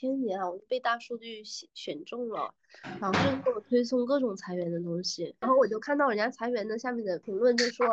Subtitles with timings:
[0.00, 2.54] 天年啊，我就被大数据选选中了，
[3.02, 7.86] 然后就给我推送各种裁员的东西，然后我就看到人家裁员的下面的评论就说，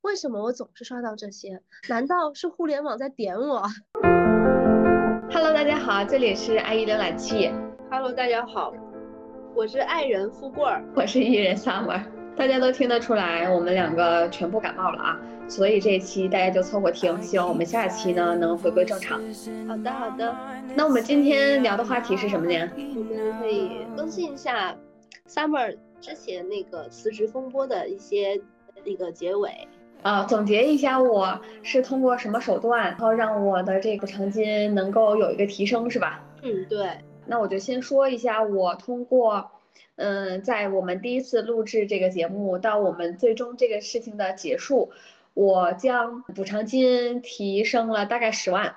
[0.00, 1.60] 为什么我总是刷到这些？
[1.90, 3.62] 难道是互联网在点我
[5.30, 7.52] ？Hello，大家好，这里是爱一浏览器。
[7.90, 8.72] Hello，大家好，
[9.54, 12.02] 我是爱人富贵儿，我是艺人 summer。
[12.38, 15.20] 大家都听得出来，我们两个全部感冒了啊。
[15.50, 19.20] 所以这一期大家就凑合听，希望我们下期呢能回归正常。
[19.66, 20.36] 好的，好的。
[20.76, 22.70] 那我们今天聊的话题是什么呢？
[22.76, 24.76] 我们可以更新一下
[25.28, 28.40] Summer 之前那个辞职风波的一些
[28.84, 29.66] 那个结尾
[30.02, 36.24] 啊，总结一下我是通过什么手段，然后让我的这个补偿金能够有一个提升，是吧？
[36.42, 36.86] 嗯，对。
[37.26, 39.50] 那我就先说一下，我通过，
[39.96, 44.90] 嗯，在我们第一次录制这个节目到我们最终这个事情的结束。
[45.34, 48.76] 我将补偿金提升了大概十万，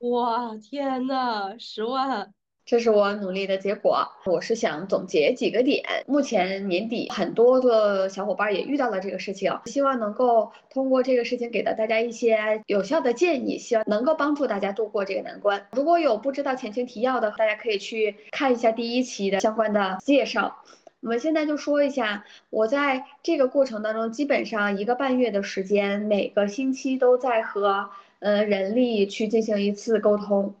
[0.00, 2.32] 哇天呐，十万！
[2.66, 4.08] 这是我努力的结果。
[4.24, 5.84] 我是想总结几个点。
[6.06, 15.66] 目前年底，很多的小伙伴也遇到了这个事情，希望能够通过这个事情给到大家一些有效的建议，希望能够帮助大家度过这个难关。
[15.72, 20.56] 如果有不知道前情提要的，大家可以去看一下第一期的相关的介绍。
[21.04, 30.54] 我们现在就说一下，我在这个过程当中，基本上一个半月的时间，每个星期都在和呃人力去进行一次沟通，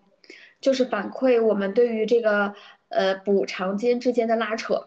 [0.60, 2.52] 就是反馈我们对于这个
[2.90, 4.86] 呃补偿金之间的拉扯。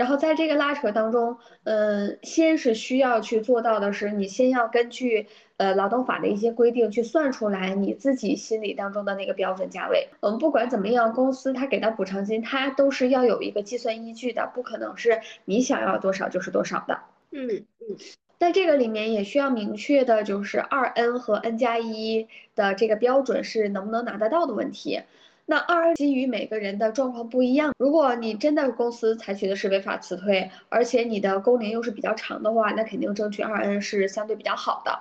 [0.00, 5.26] 然后在这个拉扯当中，嗯，先是需要去做到的是，你先要根据
[5.58, 10.08] 呃劳动法的一些规定去算出来你自己心里当中的那个标准价位。
[10.20, 17.00] 我们不管怎么样，公司它给的补偿金，它都是要有一个计算依据的，不可能是你想要多少就是多少的。
[17.32, 17.46] 嗯
[17.80, 17.98] 嗯，
[18.38, 25.02] 在这个里面也需要明确的就是二 N 和 N 加一的这个标准是能不能拿得到的问题。
[25.50, 35.00] 那二 N 基于每个人的状况不一样，如果你真的公司采取的是违法辞退，而且你的工龄又是比较长的话，那肯定争取二 N 是相对比较好的。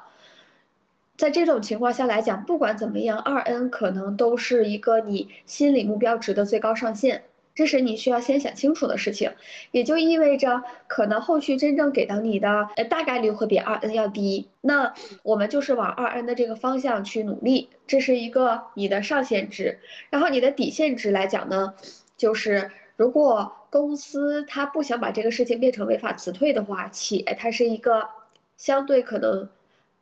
[1.18, 7.26] 在这种情况下来讲，不管怎么样，二 N 可能都是一个你心理目标值的最高上限。
[7.59, 9.34] 这是你需要先想清楚的事情，
[9.72, 14.47] 也就意味着可能后续真正给到你的，呃，大概率会比二 N 要低。
[14.62, 14.94] 那
[15.24, 19.80] 我们就是往二 N 的这个方向去努力，这是一个你的上限值。
[20.09, 21.74] 然后你的底线值来讲呢，
[22.16, 28.08] 就是如果公司它不想把这个事情变成违法辞退的话，且它是一个
[28.56, 29.50] 相对可能，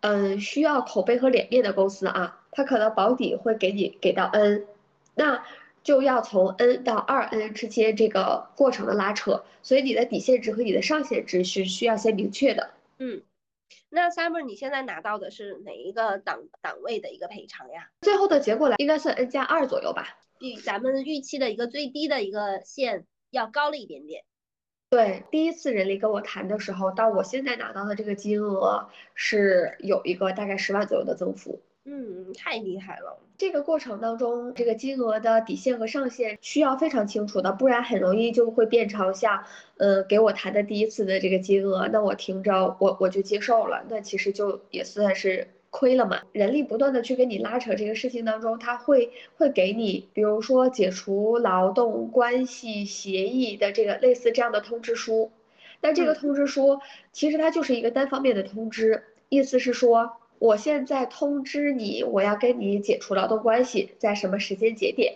[0.02, 4.64] 嗯，需要口碑和脸面的公司啊，它可能保底会给你给到 N，
[5.16, 5.42] 那。
[5.88, 12.72] 就要从 n 到二 n 之间这个过程的拉扯，所以你的底线值和你的上限值是需要先明确的。
[13.00, 13.22] 嗯，
[13.88, 17.90] 那 Summer 你现在拿到的是哪一个档档位的一个赔偿呀？
[18.02, 24.26] 最后的结果来应该算 n 加二左右吧，比咱们预期的一个最低的一个线要高了一点点。
[24.90, 31.62] 对，第一次人力跟我谈的时候，到我现在拿到的这个金额是有一个大概十万左右的增幅。
[31.90, 33.18] 嗯，太厉害了。
[33.38, 39.46] 这个过程当中，这个金额的底线和上限需要非常清楚的，不然很容易就会变成像，
[39.78, 46.20] 呃，给我谈的第一次的这个金额，那我听着我我就接受了，那其实就也算是亏了嘛。
[46.34, 55.32] 人力不断的去跟你拉扯这个事情当中，他会会给你，比如说解除劳动关系协议的这个类似这样的通知书，
[55.80, 56.82] 但这个通知书
[57.14, 60.12] 其实它就是一个单方面的通知，意思是说。
[60.40, 65.16] 我现在通知你，我要跟你解除劳动关系，在什么时间节点？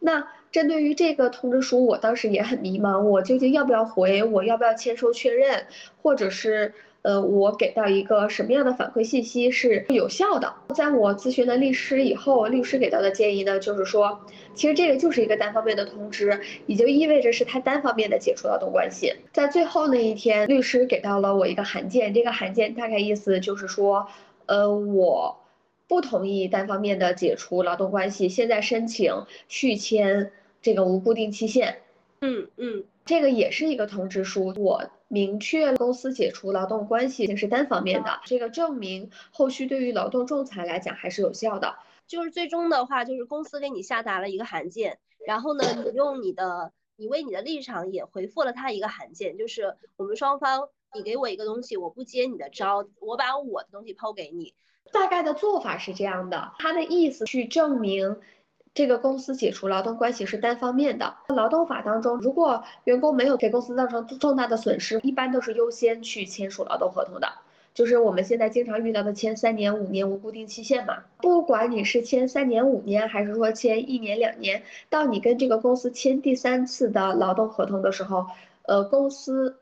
[0.00, 4.22] 那针对于这个通知书，我当时也很迷茫，我究竟要不要回？
[4.22, 5.66] 我要不要签收确认？
[6.02, 6.74] 或者是？
[7.04, 10.54] 呃，我给到一个什么样的反馈信息是有效的？
[10.74, 14.18] 在我咨询了律师以后，律师给到的建议呢，就是说，
[14.54, 19.12] 其实这个就是一个单方面的通知，也就意味着是他单方面的解除劳动关系。
[19.34, 24.08] 在最后那一天，律师给到了我一个函件，这个函件大概意思就是说，
[24.46, 25.40] 呃，我
[25.86, 30.32] 不同意单方面的解除劳动关系，现在申请续签
[30.62, 31.82] 这个无固定期限。
[32.20, 34.90] 嗯嗯，这个也是一个通知书，我。
[35.08, 41.76] 明确公司解除劳动关系是单方面的，这个证明后续对于劳动仲裁来讲还是有效的。
[42.08, 54.54] 就是最终的话，就是公司给你下达了一个函件，然后呢，你用你的，你为你的立场也回复了他一个函件，就是我们双方，你给我一个东西，我不接你的招，我把我的东西抛给你。
[54.92, 58.16] 大概的做法是这样的，他的意思去证明。
[58.72, 61.14] 这个公司解除劳动关系是单方面的。
[61.28, 67.28] 劳动法当中，如果员工没有给公司造成重大的损失，一般都是优先去签署劳动合同的。
[67.72, 71.04] 就是我们现在经常遇到的签三年、五年无固定期限嘛。
[71.18, 78.26] 不管你是签三年、五年，还是说签一年、两年，到你跟这个公司签第三次的劳动合同的时候，
[78.62, 79.56] 呃，公司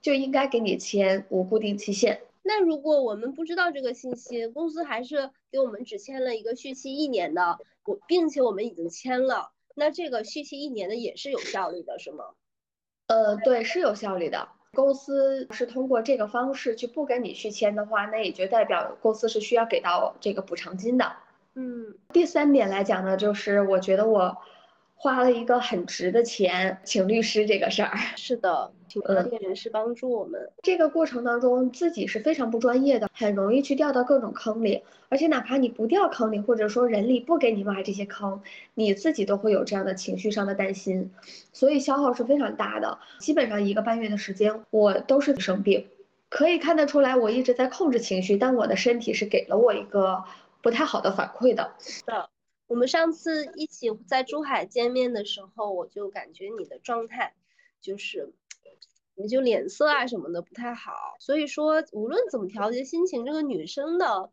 [0.00, 2.20] 就应该给你签无固定期限。
[2.42, 12.24] 那如果我们不知道这个信息，公司还是给我们只签了一个续期一年的，我并且我们已经签了，那这个续期一年的也是有效力的，是吗？
[13.08, 14.48] 呃，对，是有效力的。
[14.72, 21.16] 公司是通过这个方式去不跟你续签的话，那也就代表公司是需要给到这个补偿金的。
[21.54, 24.36] 嗯，第三点来讲呢，就是我觉得我。
[25.00, 30.50] 花了一个很值的钱请律师这个事儿，是的，请专业人士帮助我们。
[30.60, 34.82] 这个过程当中自己是非常不专业的，很容易去掉到各种坑里。
[35.08, 38.42] 而且哪怕你不掉坑里，或者说人力不给你挖这些坑，
[38.74, 41.12] 你自己都会有这样的情绪上的担心，
[41.52, 42.98] 所以消耗是非常大的。
[43.20, 45.86] 基本上一个半月的时间，我都是生病，
[46.28, 50.24] 可以看得出来我一直在控制情绪，但我的身体是给了我一个
[50.60, 51.72] 不太好的反馈的。
[51.78, 52.28] 是的。
[52.68, 57.32] 我们上次一起在珠海见面的时候，我就感觉你的状态
[57.80, 58.30] 就是，
[59.14, 60.92] 你就脸色啊什么的不太好。
[61.18, 64.30] 所以说，无论怎么调节心情，这个女生的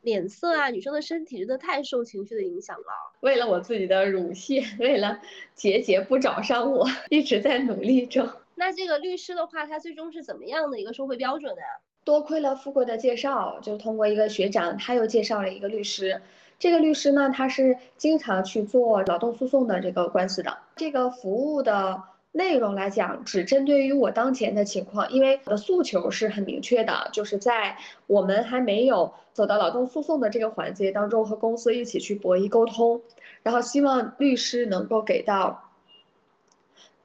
[0.00, 3.14] 脸色啊，女生的身体真的太受情绪的影响了。
[3.20, 5.20] 为了我自己的乳腺，为了
[5.54, 8.28] 节节不找上我，一直在努力中。
[8.56, 11.62] 那这个律师的话，他最终是怎么样的一个收费标准呢？
[12.02, 16.20] 多亏了富贵的介绍，就通过一个学长，他又介绍了一个律师。
[16.58, 20.58] 这个律师呢，他是经常去做劳动诉讼的这个官司的。
[20.74, 22.02] 这个服务的
[22.32, 27.76] 内容来讲，只针对于我当前的情况，因为我的诉求是很明确的，就是在
[28.06, 33.00] 我们还没有走到劳动诉讼的这个环节当中，和公司一起去博弈沟通，
[33.42, 35.64] 然后希望律师能够给到。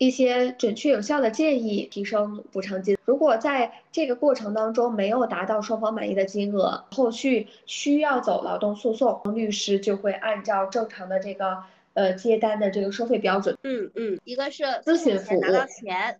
[0.03, 2.97] 一些准确有效的建议，提升补偿金。
[3.05, 11.63] 如果在这个过程当中没有达到双方满意的金额，后续需要走劳动诉讼，律师就会按照正常的这个
[11.93, 13.57] 呃接单的这个收费标准。
[13.63, 16.19] 嗯嗯，一个是咨询服务拿到钱，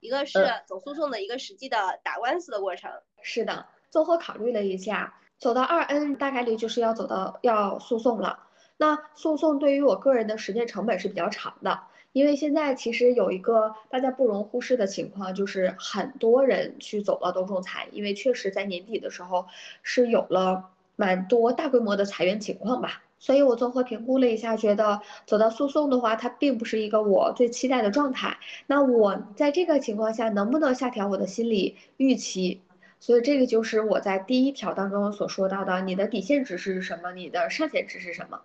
[0.00, 2.90] 一个是走诉讼的一个实际的打官司的过程。
[3.22, 8.40] 是的，综合考虑了一下，走到二 N 大概率就是要走到要诉讼了。
[8.76, 11.78] 那诉讼对于我个人的时间成本是比较长的。
[12.12, 19.46] 因为现在其实有一个大家不容忽视的情况，就是很多人去走劳动仲裁，因为确实在年底的时候
[19.82, 23.02] 是有了蛮多大规模的裁员情况吧。
[23.18, 28.36] 所以我综合评估了一下，觉得走到诉讼的话，它并不是一个我最期待的状态。
[28.66, 32.60] 那我在这个情况下能不能下调我的心理预期？
[32.98, 37.12] 所以这个就是我在第一条当中所说到的，你的底线值是什么？
[37.12, 38.40] 你的上限值是什么？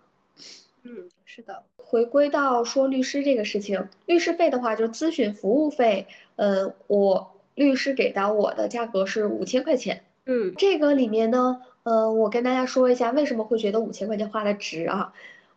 [0.90, 1.64] 嗯，是的。
[1.76, 6.08] 回归到说律师这个事情，律师费的话，就咨询服务费，
[6.38, 10.04] 呃，我律师给到我的价格是五千块钱。
[10.26, 15.14] 嗯，这个里面呢，呃，我跟大家说一下为什么会觉得五千块钱花的值啊？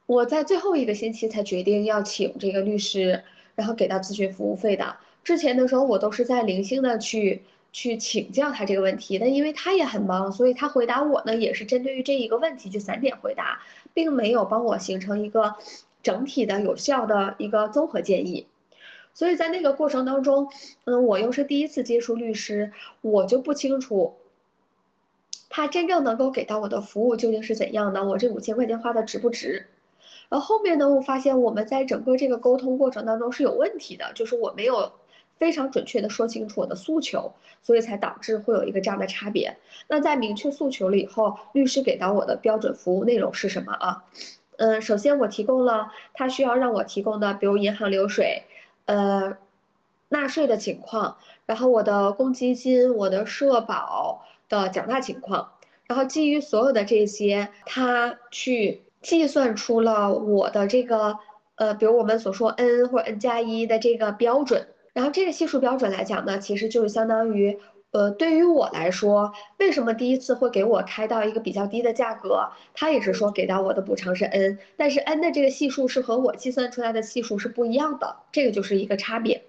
[0.06, 3.22] 我在最后一个星期才决定要请这个律师，
[3.54, 4.96] 然后给到咨询服务费的。
[5.22, 13.60] 之前的时候，我都是在零星的去去请教他这个问题，但因为他也很忙，所以他回答我呢，也是针对于这一个问题就散点回答。
[13.92, 15.56] 并没有帮我形成一个
[16.00, 18.46] 整体的有效的一个综合建议，
[19.14, 20.48] 所以在那个过程当中，
[20.84, 24.14] 嗯，我又是第一次接触律师，我就不清楚
[25.48, 29.66] 他真正能够给到我的服务究竟是怎样的，我这五千块钱花的值不值？
[30.28, 34.92] 然后后面呢，我发现我们在整个这个沟通过程当中是有问题的，就是我没有。
[35.40, 37.32] 非常准确的说清楚我的诉求，
[37.62, 39.56] 所以才导致会有一个这样的差别。
[39.88, 44.04] 那在明确诉求了以后，律师给到我的标准服务内容是什么啊？
[44.58, 48.42] 嗯，首先我提供了他需要让我提供的，比如银行流水，
[48.84, 49.38] 呃，
[50.10, 51.16] 纳税的情况，
[51.46, 55.52] 然后我的公积金、我的社保的缴纳情况，
[55.86, 61.16] 然后基于所有的这些，他去计算出了我的这个，
[61.54, 64.66] 呃，比如我们所说 N 或 N 加一的这个标准。
[64.92, 67.58] 然后这个系数标准来讲呢，其实就是相当于，
[67.92, 72.50] 呃，对于我来说，为什么第一次会给我开到一个比较低的价格？
[72.74, 79.44] 他也是说给到我的补偿是 n，但是 n 的这个系数是和我计算出来的系数是不一样的，这个就是一个差别。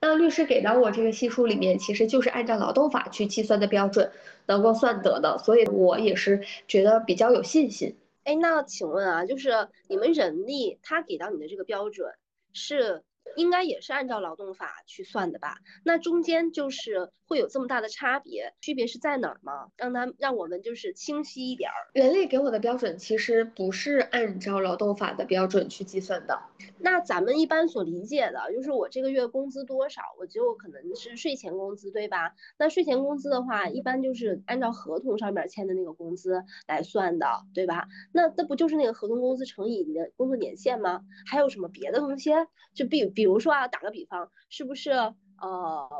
[0.00, 4.12] 那律师给到我这个系数里面，其实就是按照劳动法去计算的标准，
[4.46, 7.96] 能够算得的，所以我也是觉得比较有信心。
[8.22, 12.12] 哎，那请问啊，就是你们人力他给到你的这个标准
[12.52, 13.02] 是？
[13.36, 15.56] 应该也是按照劳动法去算的吧？
[15.84, 19.68] 那中间就是会有这么大的差别，区别是在哪儿吗？
[19.76, 21.74] 让他让我们就是清晰一点儿。
[21.94, 26.38] 人力给我的标准其实不是按照劳动法的标准去计算的。
[26.78, 32.34] 那咱们一般所理解的就是我这个月工资多少，我就可能是税前工资，对吧？
[32.58, 37.88] 那税前工资的话，一般就是按照合同上面签的那个工资来算的，对吧？
[38.12, 41.02] 那那不就是那个合同工资乘以你的工作年限吗？
[41.26, 42.30] 还有什么别的东西？
[42.74, 45.14] 就比比比如说啊，打个比方，是不是呃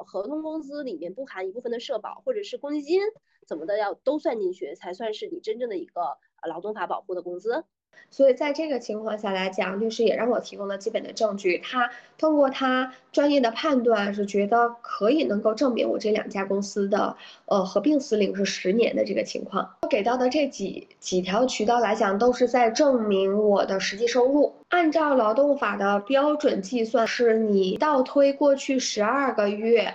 [0.07, 3.00] 合同工资里面不含一部分的社保或者是公积金
[3.47, 7.64] 怎么的要都算进去，才算是你真正的一个劳动法保护的工资？
[8.10, 11.58] 所以在这个情况下来讲，律师也让我提供了基本的证据。
[11.58, 19.68] 他通过他专业的判断，是觉得可以能够证明我这两家公司的呃合并司令是十年的这个情况。
[19.82, 24.54] 我给到的这几几条渠道来讲，都是在证明我的实际收入。
[24.68, 29.94] 按照劳动法的标准计算，是你倒推过去十二个月。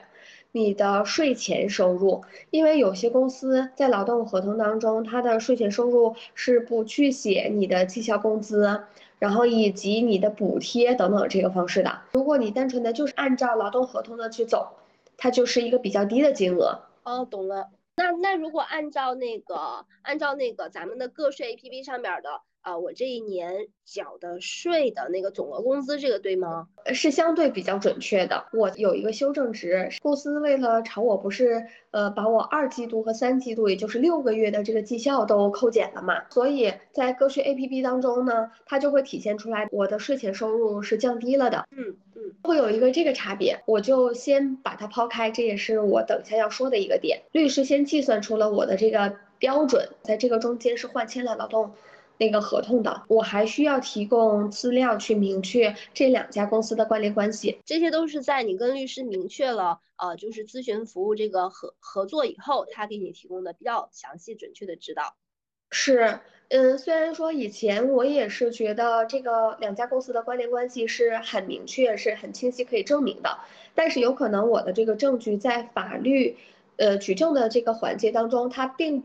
[0.51, 8.81] 你的税前收入，因为有些公司在劳动合同当中，它的税前收入是不去写你的绩效工资，
[9.19, 12.01] 然后以及你的补贴等等这个方式的。
[12.13, 14.69] 如果你单纯的就是按照劳动合同的去走，
[15.17, 16.79] 它就是一个比较低的金额。
[17.03, 17.69] 哦，懂了。
[17.95, 22.41] 那那如果按照那个按照那个咱们的个税 APP 上面的。
[22.61, 26.67] 啊，我这一年缴的税的那个总额工资，这个对吗？
[26.93, 28.45] 是相对比较准确的。
[28.51, 36.21] 我有一个修正值，公司为了炒我，不是呃把我二季度和三季度，也就是六个月的这个绩效都扣减了嘛？
[36.29, 41.65] 所以在个税 APP 当中呢，它就会体现出来我的税前收入是降低了的。
[41.71, 47.21] 嗯嗯，会有一个这个差别，我就先把它抛开，这也是我等下要说的一个点。
[47.31, 51.71] 律师先计算出了我的这个标准，在这个中间是换签了劳动。
[52.19, 65.15] 那个合同的，我还需要提供资料去明确这两家公司的关联关系，这些都是在你跟律师明确了，呃，就是咨询服务这个合合作以后，他给你提供的比较详细准确的指导。
[65.71, 73.37] 是，嗯，虽然说以前我也是觉得这个两家公司的关联关系是很明确、是很清晰可以证明的，
[73.75, 76.35] 但是有可能我的这个证据在法律，
[76.75, 79.03] 呃，举证的这个环节当中，它并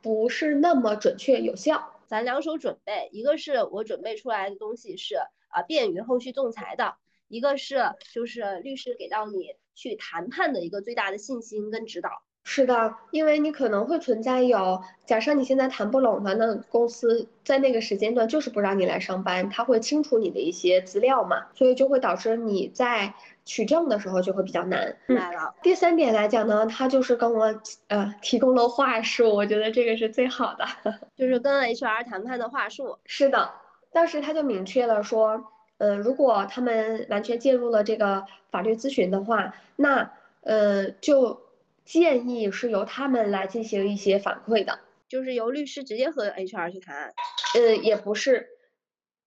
[0.00, 1.89] 不是那么准确有效。
[2.10, 5.14] 咱两手准备，一个是我准备出来的东西是
[5.48, 6.96] 啊便于后续仲裁的，
[7.28, 12.10] 一个是就是律师给到你去谈判的一个最大的信心跟指导。
[12.42, 23.14] 是的，因为你可能会存在有，假设你现在谈不拢的，那公司在那个时间段就是不让你来上班，他会清除你的一些资料嘛，所以就会导致你在。
[23.50, 24.96] 取证的时候就会比较难。
[25.06, 25.52] 来了。
[25.60, 27.52] 第三点来讲呢，他就是跟我
[27.88, 30.64] 呃提供了话术，我觉得这个是最好的，
[31.16, 32.96] 就是跟 HR 谈判的话术。
[33.06, 33.50] 是的，
[33.90, 35.44] 当时他就明确了说，
[35.78, 41.42] 呃，如果他们完全介入了这个法律咨询的话，那呃就
[41.84, 44.78] 建议是由他们来进行一些反馈的，
[45.08, 47.12] 就是由律师直接和 HR 去谈。
[47.56, 48.46] 呃，也不是，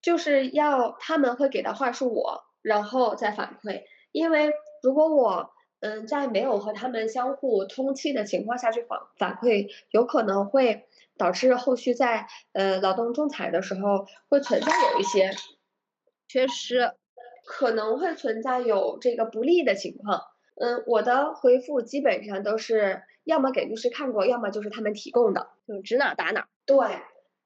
[0.00, 3.82] 就是要他们会给到话术我，然后再反馈。
[4.14, 10.86] 因为如果我嗯在没有和他们相互通气的情况下去反反馈，有可能会
[11.18, 15.32] 导致后续在呃劳动仲裁的时候会存在有一些
[16.28, 16.92] 缺失，
[17.44, 20.22] 可能会存在有这个不利的情况。
[20.54, 26.46] 嗯，我的回复基本上都是要么给律师看过，要么就是他们提供的，就指哪打哪。
[26.64, 26.76] 对，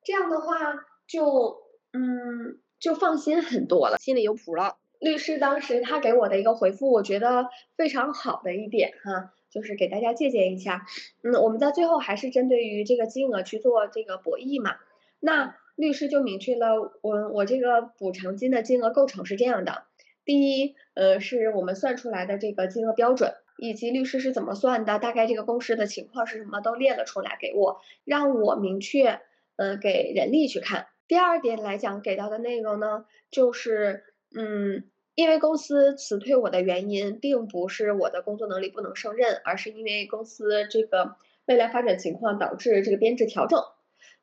[0.05, 0.75] 这样的话
[1.07, 1.63] 就
[1.95, 4.77] 嗯就放心很多了，心里有谱了。
[5.00, 10.87] 律师当时他给我的一个回复，我觉得非常好的一点哈，就是给大家借鉴一下。
[11.23, 14.76] 嗯，我们在最后还是针对于这个金额去做这个博弈嘛。
[15.21, 19.85] 那律师就明确了，我我这个补偿金的金额构成是这样的：
[20.25, 29.21] 第一，呃，是我们算出来的这个金额标准，以及律师是怎么算的，大概这个公式的情况是什么，都列了出来给我，让我明确，
[29.55, 30.88] 呃，给人力去看。
[31.07, 34.02] 第二点来讲，给到的内容呢，就是。
[34.35, 41.17] 嗯，因为公司辞退我的原因，并不是我的工作能力不能胜任，而是因为公司这个
[41.47, 43.59] 未来发展情况导致这个编制调整。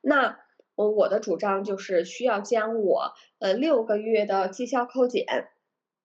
[0.02, 0.40] 那
[0.76, 5.48] 我我的主张就是需要将我呃六个月的绩效扣减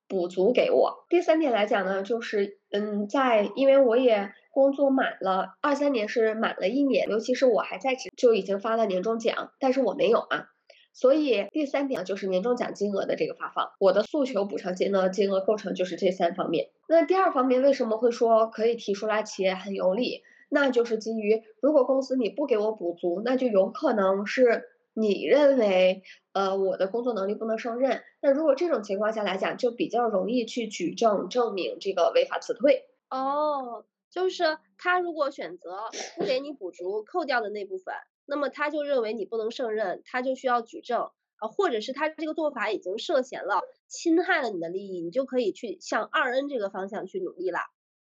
[0.09, 1.05] 补足给我。
[1.09, 10.51] 第三点来讲呢，就是嗯，在因为我也工作满了二三年是满了一年，尤其是我还在职就已经发了年终奖，但是我没有啊。
[10.93, 16.71] 所以第三点就是年终奖金额的这个发放，我的诉求补偿金呢金额构成就是这三方面。
[16.89, 20.23] 那第二方面为什么会说可以提出来企业很有理？
[20.49, 28.03] 那就是基于如果公司你不给我补足，那就有可能是你认为呃我的工作能力不能胜任？
[28.21, 32.87] 那如果这种情况下来讲，就比较容易去举证证明这个违法辞退。
[33.11, 35.71] 哦，就是他如果选择
[36.17, 37.95] 不给你补足扣掉的那部分，
[38.31, 47.67] 那么他就认为你不能胜任，他就需要举证啊，或者是他这个做法已经涉嫌了侵害了你的利益，你就可以去向二 N 这个方向去努力啦。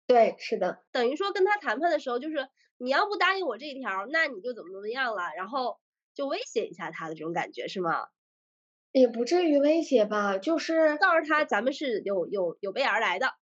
[0.06, 5.78] 对，是的，等于说跟他谈判的时候，就是你要不答应我这一条，那你就怎么怎么样了，然后
[6.14, 8.08] 就威胁一下他的这种感觉是吗？
[8.92, 13.32] 也不至于威胁吧，就是告诉他咱们是有有有备而来的。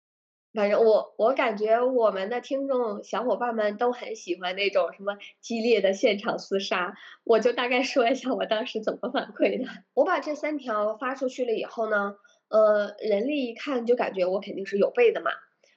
[0.52, 9.70] 反正我我感觉我们的听众小伙伴们都很喜欢那种什么激烈的现场厮杀，我就大概说一下我当时怎么反馈的。
[9.94, 12.16] 我把这三条发出去了以后呢，
[12.48, 15.30] 呃，人力一看就感觉我肯定是有备的嘛。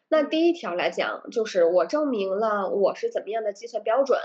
[0.09, 4.17] 那第一条来讲，就是我证明了我是怎么样的计算标准，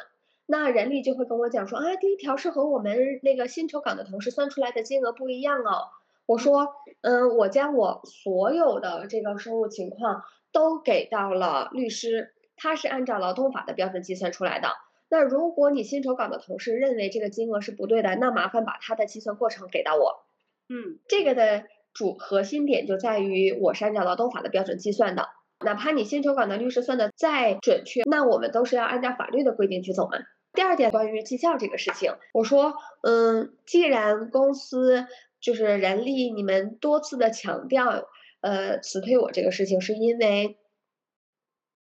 [0.46, 5.88] 那人力就会跟我讲说啊，第一条是和我们那个薪酬岗的同事算出来的金额不一样哦。
[6.24, 10.24] 我说，嗯，我将我所有的这个收入情况。
[10.52, 14.68] 都给到了律师，他是按照劳动法的标准计算出来的。
[15.10, 20.24] 那如果你薪酬岗的同事认为这个金额是不对的，那麻烦把他的计算过程给到我。
[20.68, 21.64] 嗯，这个的
[21.94, 25.30] 主核心点就在于我是按照劳动法的标准计算的，
[25.64, 30.18] 哪怕你薪酬岗的律师算的再准确，那我们都是要按照法律的规定去走嘛。
[30.52, 35.06] 第二点，关于绩效这个事情，我说，嗯，既然公司
[35.40, 38.08] 就是人力，你们多次的强调。
[38.40, 40.58] 呃，辞退我这个事情是因为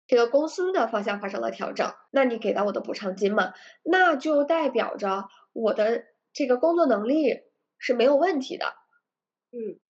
[0.06, 7.42] 这个公司的方向发生了调整，那你给到我的补偿金嘛，那就代表着我的这个工作能力
[7.78, 8.66] 是没有问题的。
[9.52, 9.80] 嗯，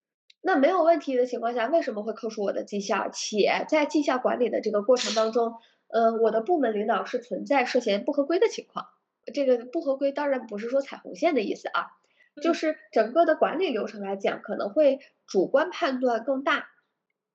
[0.41, 3.09] 那没有问题的情况下，为什么会扣除我的绩效？
[3.09, 5.53] 且在绩效管理的这个过程当中，
[5.87, 8.87] 呃，我的部门领导是存在涉嫌不合规的情况。
[9.33, 11.87] 这个不合规当然不是说踩红线的意思啊。
[12.41, 16.69] 就是整个的管理流程来讲，可能会主观判断更大，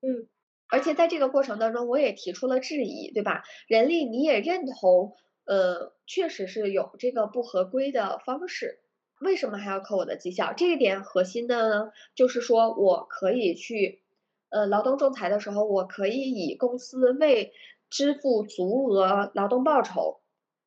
[0.01, 0.27] 嗯，
[0.69, 3.43] 而且在这个过程当中，我也提出了质疑，对吧？
[3.67, 8.79] 人力你也认同，呃，确实是有这个不合规的方式，
[9.19, 10.53] 为什么还要扣我的绩效？
[10.53, 14.01] 这一点核心的呢，就是说我可以去，
[14.49, 17.53] 呃，劳动仲裁的时候，我可以以公司未
[17.89, 20.21] 支付足额劳动报酬，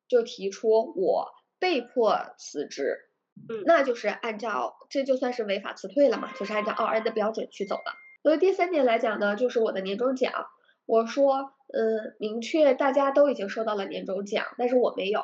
[0.07, 3.06] 就提出我被迫辞职。
[3.49, 7.93] 嗯，那就是按照这就算是违法辞退了嘛，就是按照二 N 的标准去走了。
[8.23, 10.47] 所以第三点来讲呢，就是我的年终奖，
[10.85, 15.23] 我说，嗯，明确大家都已经收到了年终奖，但是我没有。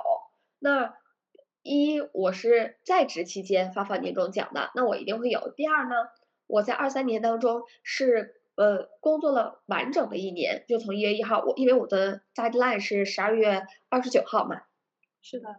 [0.60, 0.94] 那
[1.64, 5.52] 一我是在职期间发放年终奖的，那我一定会有。
[5.56, 5.96] 第二呢，
[6.48, 14.62] 我在二三年当中是呃工作了完整的一年，就从一月一号，我因为我的 deadline 是十二月二十九号嘛。
[15.22, 15.50] 是的。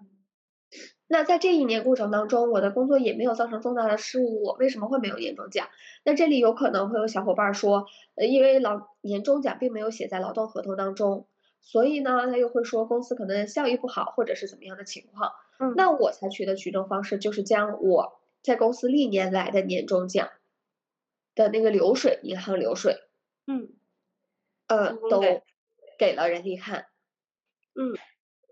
[1.07, 5.69] 那在这一年过程当中，我的工作也没有造成重大的失误，我为什么会没有年终奖？
[6.05, 11.27] 那这里有可能会有小伙伴说，呃，因为劳年终奖并没有写在劳动合同当中，
[11.61, 15.33] 所以呢，他又会说公司可能效益不好，或者是怎么样的情况。
[15.59, 20.31] 嗯，那我采取的举证方式就是将我在公司历年来的年终奖
[21.35, 22.97] 的那个流水，银行流水，
[23.47, 23.69] 嗯，
[24.69, 25.21] 呃，都
[25.99, 26.87] 给了人力看，
[27.75, 27.95] 嗯。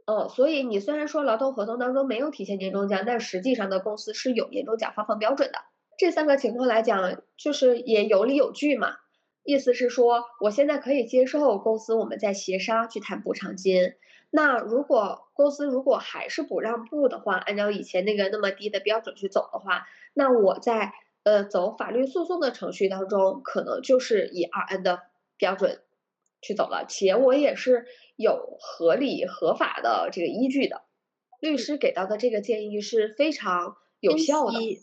[0.05, 5.61] 哦，所以你虽然说劳动合同当中没有体现年终奖，但实际上的公司是有年终奖发放标准的。
[5.97, 8.97] 这三个情况来讲，就是也有理有据嘛。
[9.45, 13.95] 意思是说，我现在可以接受公司我们在协商去谈补偿金。
[14.31, 25.03] 那如果公司如果还是不让步的话，按照以前那个那么低的标准去走的话，那我在呃走法律诉讼的程序当中，可能就是以二 N 的
[25.37, 25.81] 标准。
[26.45, 27.87] 去走了，且我也是
[28.23, 30.83] 有合理合法的这个依据的，
[31.41, 34.81] 律师给到的这个建议是非常有效的。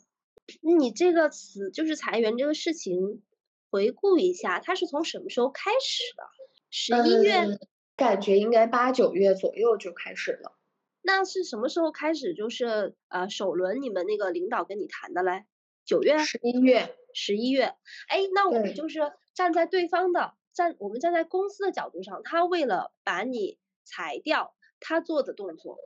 [0.62, 3.24] 你这个词就是裁员这个事情，
[3.72, 6.24] 回顾一下，它是从什么时候开始的？
[6.70, 7.58] 十一月，
[7.96, 10.56] 感觉应该八九月左右就开始了。
[11.02, 12.34] 那是什么时候开始？
[12.34, 15.46] 就是呃，首轮你们那个领导跟你谈的嘞？
[15.86, 16.18] 九月？
[16.18, 16.96] 十一月？
[17.14, 17.76] 十一月？
[18.08, 19.00] 哎，那我们就是
[19.34, 20.34] 站在对方的。
[20.60, 25.78] 站我们站在公司的角度上，他为了把你裁掉，他做的动作，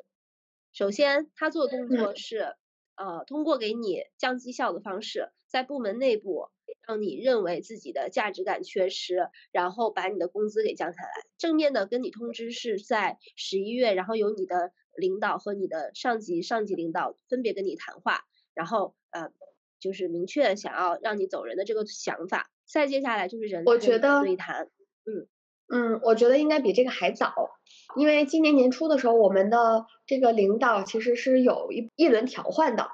[0.72, 2.56] 首先他做的动作是，
[2.96, 6.50] 呃，通过给你降绩效的方式，在部门内部
[6.88, 11.10] 让你认为自己的价值感缺失，然后把你的工资给降下来。
[11.38, 18.24] 正面的跟你通知是在十一月，然后由你的领导和你的上级、上级领导分别跟你谈话，
[18.56, 19.32] 然后呃，
[19.80, 22.50] 就是明确想要让你走人的这个想法。
[22.74, 24.68] 再接下来就是人我觉得对谈，
[25.06, 25.28] 嗯
[25.72, 27.52] 嗯，我觉得应该比这个还早，
[27.96, 32.90] 因为今年年初的时候，我们的这个领导其实是有一一轮调换的，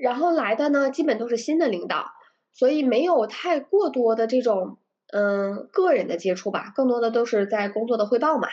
[0.00, 2.06] 然后来的呢，基本都是新的领导，
[2.52, 4.78] 所以没有太过多的这种
[5.12, 8.46] 嗯个人的接触吧，更多的都是在工作的汇报嘛。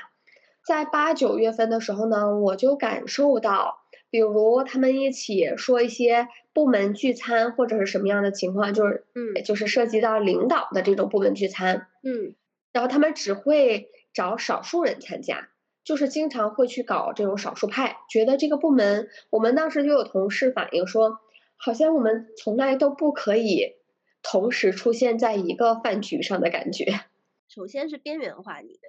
[0.65, 12.35] 在八九月份的时候呢，我就感受到，比如他们一起说一些部门聚餐或者是什么样的情况，就是嗯就是涉及到领导的这种部门聚餐，嗯
[12.71, 15.49] 然后他们只会找少数人参加。
[15.83, 21.21] 就是经常会去搞这种少数派，觉得这个部门，我们当时就有同事反映说，
[21.55, 23.77] 好像我们从来都不可以
[24.21, 27.05] 同时出现在一个饭局上的感觉。
[27.47, 28.81] 首先是边缘化你，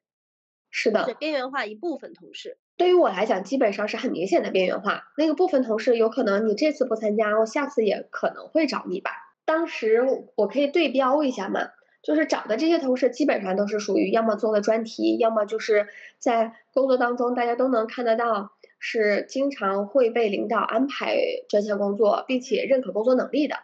[0.73, 2.59] 是的，是边缘化一部分同事。
[2.79, 5.13] 对于我来讲，基本上是很明显的边缘化。
[5.19, 9.11] 那个部分同事有可能你这次不参加，我下次也可能会找你吧。
[9.45, 10.03] 当时
[10.37, 11.61] 我可以对标一下嘛。
[12.01, 15.89] 就是找的这些同事基本上都是属于要么做了专题，要么就是
[16.19, 21.17] 在工作当中大家都能看得到，是经常会被领导安排
[21.49, 23.57] 专项工作，并且认可工作能力的。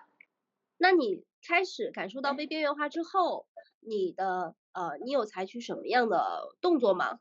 [0.76, 3.46] 那你开始感受到被边缘化之后，
[3.80, 7.20] 你的呃，你有采取什么样的动作吗？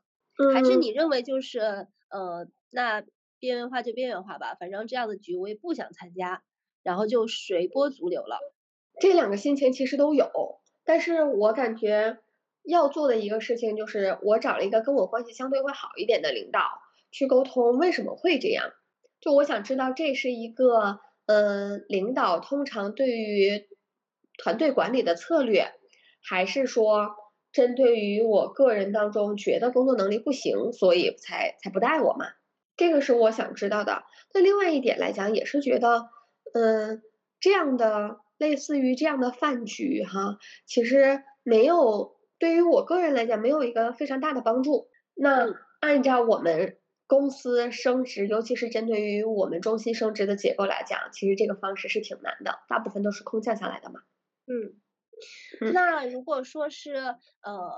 [0.52, 1.60] 还是你认为就是
[2.10, 3.04] 呃，那
[3.38, 6.42] 边缘化就边缘化吧，反正这样的局我也不想参加，
[6.82, 8.38] 然后就随波逐流了。
[9.00, 10.60] 这两个心情其实都有。
[10.84, 12.18] 但是我感觉
[12.62, 16.60] 要做的一个事情就是，我找了一个跟我关系相对会好一点的领导
[17.10, 18.70] 去沟通为什么会这样。
[19.20, 23.66] 就我想知道这是一个，呃，领导通常对于
[24.36, 25.72] 团队管理的策略，
[26.22, 27.16] 还是说
[27.54, 32.26] 针对于我个人当中觉得工作能力不行，所以才才不带我嘛？
[32.76, 34.04] 这个是我想知道的。
[34.34, 36.10] 那另外一点来讲，也是觉得，
[36.52, 37.02] 嗯，
[37.40, 38.20] 这样的。
[38.36, 44.88] 类似于这样的饭局，哈，其实没有对于我个人来讲没有一个非常大的帮助。
[45.14, 54.00] 那按照我们公司升职，尤其是针对于我们中心升职的结构来讲，其实这个方式是挺难的，大部分都是空降下来的嘛。
[54.46, 54.74] 嗯，
[55.72, 57.72] 那如果说是呃，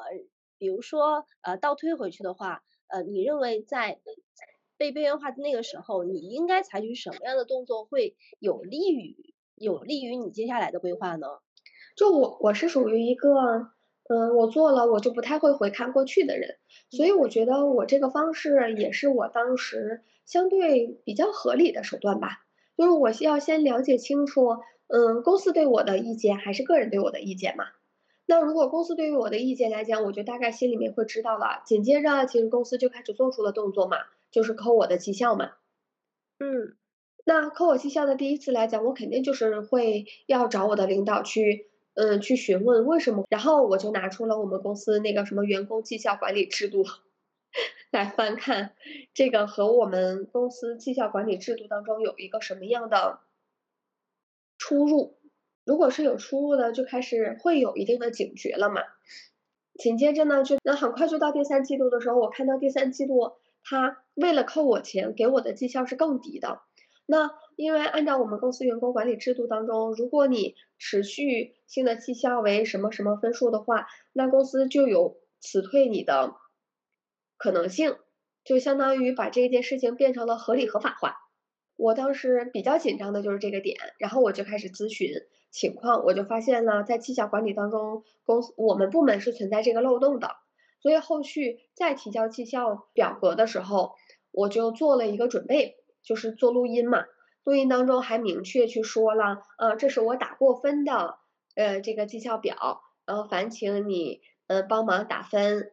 [0.58, 4.00] 比如说呃倒推回去的话，呃，你认为在
[4.76, 9.34] 被边缘化的那个时候，你应该采取什么样的动作会有利于？
[9.54, 11.26] 有利于你接下来的规划呢？
[11.96, 13.70] 就我我是属于一个，
[14.08, 16.58] 嗯，我做了我就不太会回看过去的人，
[16.90, 22.42] 所以我觉得我这个方式也是我当时相对比较合理的手段吧。
[22.76, 27.64] 就是我需要先了解清楚，嗯，公司对我的意见还是个人对我的意见嘛。
[28.26, 31.62] 那如果公司对于我的意见来讲，我就大概心里面会知道了。
[31.64, 33.98] 紧接着，其实公司就开始做出了动作嘛，
[34.30, 35.52] 就是扣我的绩效嘛。
[36.38, 36.76] 嗯。
[37.28, 46.84] 那扣我绩效的第一次来讲，我肯定就是会要找我的领导去，嗯，去询问为什么，然后我就拿出了我们公司那个什么员工绩效管理制度
[47.90, 48.74] 来翻看，
[49.12, 53.18] 这个和我们公司绩效管理制度当中有一个什么样的
[54.66, 55.16] 出入，
[55.64, 58.82] 如果是有出入的，就开始会有一定的警觉了嘛。
[59.78, 66.62] 紧接着呢，就那很快就到第三季度的时候，我看到第三季度他为了扣我钱，给我的绩效是更低的。
[67.06, 76.34] 那因为按照我们公司员工管理制度当中，如果你持续性的绩效为什么什么分数的话，那公司就有辞退你的
[77.36, 77.96] 可能性，
[78.42, 81.18] 就相当于把这件事情变成了合理合法化。
[81.76, 85.10] 我当时比较紧张的就是这个点，然后我就开始咨询
[85.50, 90.36] 情况，我就发现了在绩效管理当中，公司我们部门是存在这个漏洞的，
[90.80, 93.94] 所以后续再提交绩效表格的时候，
[94.32, 95.76] 我就做了一个准备。
[96.06, 97.04] 就是做录音嘛，
[97.42, 101.18] 录音当中还明确去说了，呃，这是我打过分的，
[101.56, 105.72] 呃，这个绩效表，然后烦请你，呃，帮忙打分。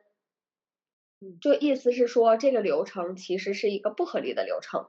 [1.39, 4.87] 就意思是说，这个流程其实是一个不合理的流程。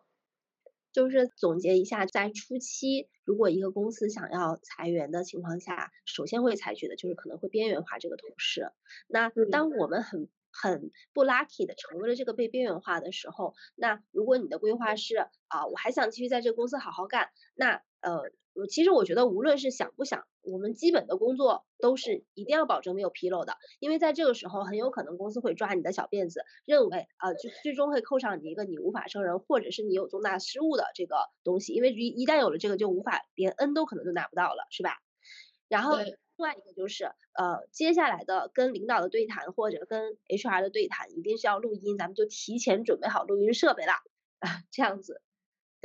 [0.95, 8.71] 就是总结一下，在初期，如果一个公司想要裁员的情况下，首先会采取的就是可能会边缘化这个同事。
[9.09, 15.17] 那当我们很很不 lucky 的成为了这个被边缘化的时候，那如果你的规划是
[15.49, 18.31] 啊，我还想继续在这个公司好好干，那呃，
[18.71, 34.99] 其实我觉得无论是想不想，我们基本的工作都是一定要保证没有纰漏的，因为在这个时候很有可能公司会抓你的小辫子，认为啊，就最终会扣上你一个你无法胜任或者是你有重大失误的这个东西，因为一一旦有了这个就无法连 N 都可能就拿不到了，是吧？
[35.69, 35.99] 然后。
[36.37, 43.93] 另外一个就是，呃，接下来的跟领导的对谈或者跟 HR 的对谈，一定是要录音，咱们就提前准备好录音设备了
[44.41, 45.23] 啊， 这样子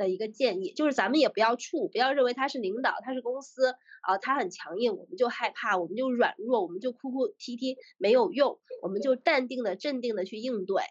[0.00, 10.82] 的一个建议，就是咱们也不要怵，不要认为他是领导，他是公司啊，他很强硬，我们就害怕，我们就软弱，我们就哭哭啼啼没有用，我们就淡定的、镇定的去应对。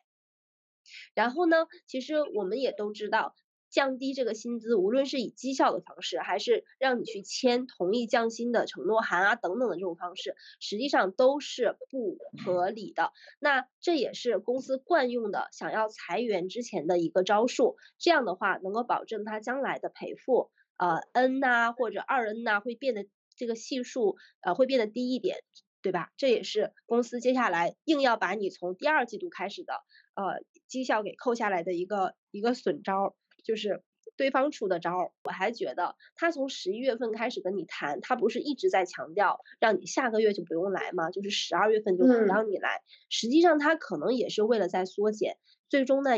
[1.15, 3.35] 然后呢，其实我们也都知道，
[3.69, 13.11] 降低这个薪资，无论是以绩效的方式，还是让你去签同意降薪的承诺函啊等等的这种方式，实际上都是不合理的。
[13.39, 17.77] 那这也是公司惯用的想要裁员之前的一个招数。
[17.97, 23.05] 这样的话，能够保证他将来的赔付，呃，n 呐或者二 n 呐会变得
[23.35, 25.37] 这个系数呃会变得低一点，
[25.81, 26.11] 对吧？
[26.17, 29.73] 这也是公司接下来硬要把你从第二季度开始的
[30.15, 33.15] 呃绩效给扣下来的一个一个损招。
[33.43, 33.83] 就是
[34.15, 41.09] 对方出的招，我还觉得他从十一月份开始跟你谈，他不是一直在强调让你下个月就不用来吗？
[41.09, 42.81] 就是十二月份就不让你来。
[43.09, 45.37] 实际上他可能也是为了在缩减，
[45.69, 46.11] 最终呢，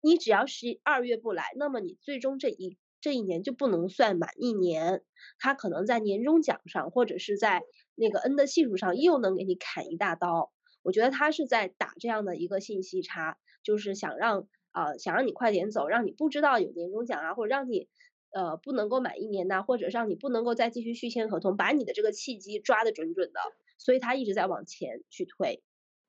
[0.00, 5.02] 你只要十二月不来，那么你最终这一这一年就不能算满一年。
[5.38, 7.62] 他可能在年终奖上或者是在
[7.94, 10.52] 那个 N 的系数上又能给你砍一大刀。
[10.82, 14.48] 我觉得他是在打这样的一个信息差，就是想让。
[14.78, 17.88] 呃，想让你快点走，让你不知道有年终奖啊，或者让你
[18.30, 23.40] 呃不能够满一年呐，或者让你不能够再继续续签合同，把你的这个契机抓得准准的，
[23.78, 25.62] 所以他一直在往前去推。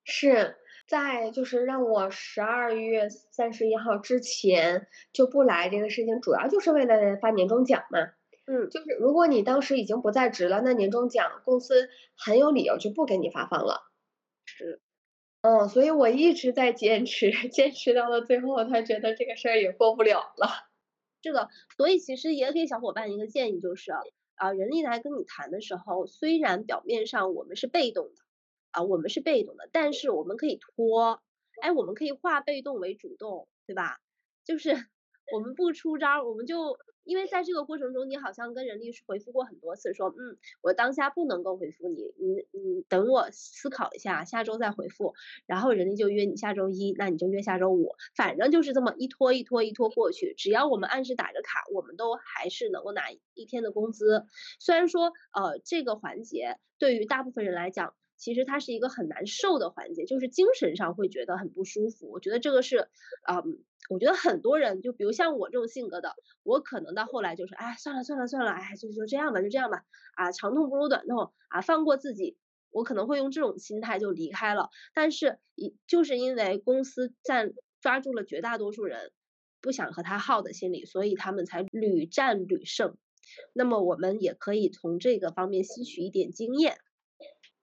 [0.05, 0.55] 是
[0.87, 7.99] 在就是让我十二月三十一号之前就不来这个事情，主要就是为了发年终奖嘛。
[8.47, 13.81] 嗯，就是如果你当时已经不在职了，那年终奖公司很有理由就不给你发放了。
[14.45, 14.81] 是。
[15.43, 20.67] 嗯，所以我一直在坚持， 坚持到了最后，他觉得这个事儿也过不了了。
[21.21, 21.47] 这个，
[21.77, 23.91] 所以其实也给小伙伴一个建议，就是
[24.35, 28.21] 啊，人力来跟你谈的时候，虽然表面上我们是被动的，
[28.71, 31.21] 啊，我们是被动的，但是我们可以拖，
[31.61, 33.99] 哎，我们可以化被动为主动，对吧？
[34.43, 34.71] 就是
[35.31, 36.77] 我们不出招，我们就。
[37.09, 45.15] 因为在这个过程中，你好像跟人力是回复过很多次，说，嗯，我当下不能够回复你，你你等我思考一下，下周再回复。
[45.47, 50.35] 然后人力就约你下周一，那你就约下周五，反正就是这么一拖一拖一拖过去。
[50.37, 54.27] 只要我们按时打着卡，我们都还是能够拿一天的工资。
[54.59, 62.11] 虽然说，呃，这个环节对于大部分人来讲，其实它是一个很难受的环节，就是精神上会觉得很不舒服。
[62.11, 62.89] 我觉得这个是，
[63.27, 63.63] 嗯。
[63.89, 72.37] 我觉得很多人，就比如像我这种性格的，我可能到后来就是，哎，算了算了算了，哎，就就这样吧，就这样吧，啊，长痛不如短痛，啊，放过自己，
[72.69, 74.69] 我可能会用这种心态就离开了。
[74.93, 79.11] 但是，一就是因为公司占抓住了绝大多数人
[79.59, 82.95] 不想和他耗的心理，所以他们才屡战屡胜。
[83.53, 86.77] 那么，我们也可以从这个方面吸取一点经验。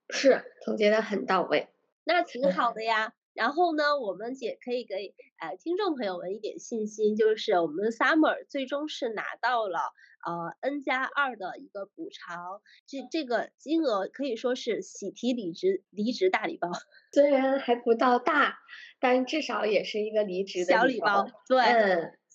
[0.09, 1.67] 是，总结的很到位，
[2.03, 2.73] 那挺好。
[2.73, 3.13] 的呀。
[3.33, 9.77] 然后呢，我们也可以给呃听众朋友们一点信心，就是我们 Summer 最终是拿到了
[10.25, 16.71] 呃 N 加二的一个补偿，这这个金额可以说是喜提离职离职大礼包，
[17.11, 18.57] 虽然还不到大，
[18.99, 21.57] 但至少也是一个离职的小礼包，对，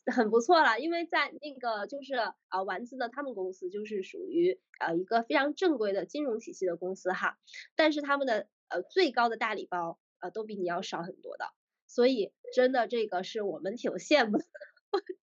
[0.06, 0.80] 很不错了。
[0.80, 2.14] 因为在那个就是
[2.48, 7.38] 啊丸子的他们公司就是属于呃一个非常正规的金融体系的公司哈，
[7.76, 9.98] 但是他们的呃最高的大礼包。
[10.22, 11.46] 呃，都比你要少很多的，
[11.88, 14.44] 所以真的这个是我们挺羡慕的。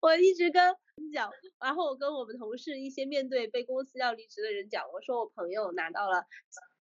[0.00, 6.24] 我一直跟你讲，然后我跟我们同事一些面对被公司要离职的人讲，我说我朋友拿到了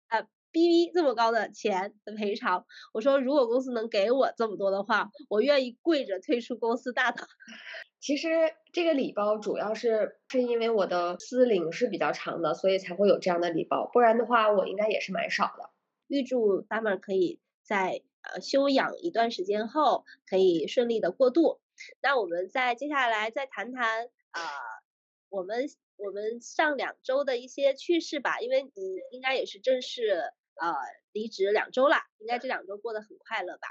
[0.07, 0.25] 呃
[0.57, 7.27] B 这么高的钱的赔偿，我说如果公司能给我这么多的话，我愿意跪着退出公司大堂。
[7.99, 8.29] 其实
[8.71, 15.69] 这个礼包主要是是因为我的资龄是比较长的，所以才会有这样的礼包，不然的话我应该也是蛮少的。
[16.07, 17.39] 预祝 Summer 可以。
[17.67, 21.59] 在呃休养一段时间后，可以顺利的过渡。
[22.01, 24.41] 那我们再接下来再谈谈啊，
[25.27, 25.65] 我们
[25.97, 28.39] 我们上两周的一些趣事吧。
[28.39, 28.71] 因为你
[29.11, 30.75] 应该也是正式呃
[31.11, 33.67] 离职两周了，应该这两周过得很快乐吧？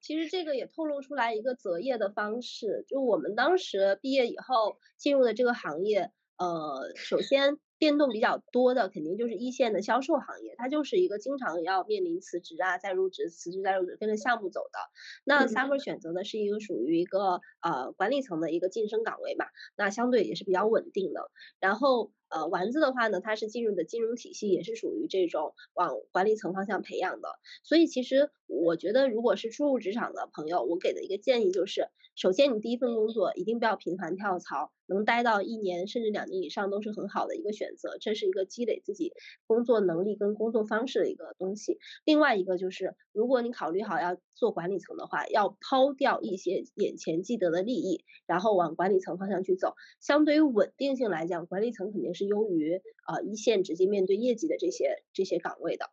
[0.00, 7.58] 其实这个也透露出来一个择业的方式，就我们当时毕业以后进入的这个行业，呃，首先。
[7.78, 14.78] 变动比较多的肯定就是一线的销售行业，它就是一个经常要面临辞职啊、再入职、辞职再入职，跟着项目走的。
[15.24, 21.30] 那 Summer 选择的是一个属于一个呃管理层的一个晋升岗位嘛，那相对也是比较稳定的。
[21.60, 27.28] 然后呃丸子的话呢，它是进入的金融体系，也是属于这种往管理层方向培养的。
[27.62, 34.72] 所以其实我觉得，如果是初入职场的朋友，我给的一个建议就是，首先你第一份工作一定不要频繁跳槽。
[34.90, 39.12] 能待到一年甚至两年以上都是很好的一个选择，这是一个积累自己
[39.46, 41.78] 工作能力跟工作方式的一个东西。
[42.04, 49.74] 另外一个就是，如果你考虑好要做管理层的话，要抛掉一些眼前既得的利益，然后往管理层方向去走。
[50.00, 55.90] 相对于稳定性来讲，管理层肯定是优于呃一线直接面对业绩的这些这些岗位的。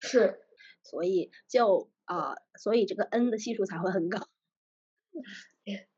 [0.00, 0.40] 是，
[0.82, 4.28] 所以就啊，所以这个 N 的系数才会很高。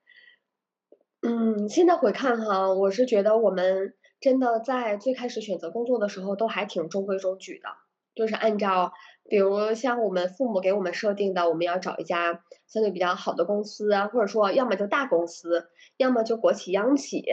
[1.22, 7.68] 嗯，现在回看哈，我是觉得我们真的在最开始选择工作的时候都还挺中规中矩的，
[8.14, 8.92] 就是按照，
[9.28, 17.24] 比如像我们父母给我们设定的，我们要找一家相对比较好的公司啊，或者说要么就大公司，要么就国企央企，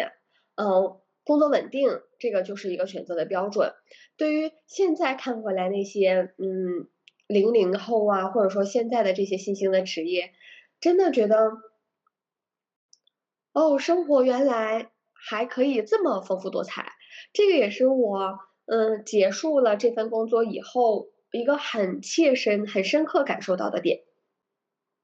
[0.55, 3.73] 嗯，工作稳定，这个就是一个选择的标准。
[4.17, 6.89] 对于现在看过来那些，嗯，
[7.27, 10.33] 零零后啊，或者说现在的这些新兴的职业，
[10.79, 11.51] 真的觉得。
[13.53, 14.89] 哦，生活原来
[15.25, 16.91] 还可以这么丰富多彩，
[17.31, 24.03] 这个也是我嗯结束了这份工作以后一个很切身、很深刻感受到的点。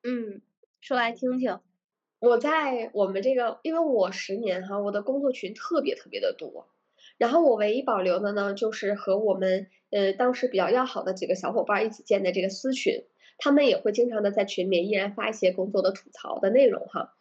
[0.04, 0.42] 嗯，
[0.82, 1.60] 说来听听。
[2.20, 6.68] 我在我们这个，因为我十年哈，我的工作群特别特别的多，
[7.18, 13.06] 然后我唯一保留的呢，就是和我们呃当时比较要好的几个小伙伴一起建的这个私群，
[13.38, 17.16] 他们也会经常的在群里面依然发一些工作的吐槽的内容哈。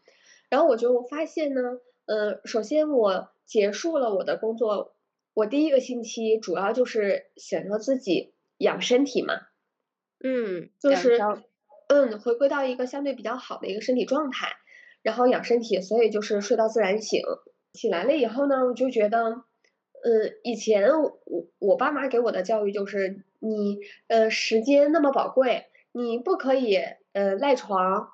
[0.50, 1.60] 然后我就发现呢，
[2.08, 4.94] 呃，首先我结束了我的工作，
[5.34, 9.34] 我第一个星期主要就是想着自己养身体嘛，
[10.24, 11.20] 嗯，就是
[11.88, 14.56] 嗯，回归到一个相对比较好的一个身体状态，
[15.02, 17.20] 然后养身体，所以就是睡到自然醒，
[17.74, 19.42] 起来了以后呢，我就觉得，
[20.02, 21.20] 嗯，以前我
[21.58, 26.76] 我爸妈给我的教育就是你呃时间那么宝贵，你不可以
[27.12, 28.08] 呃赖床。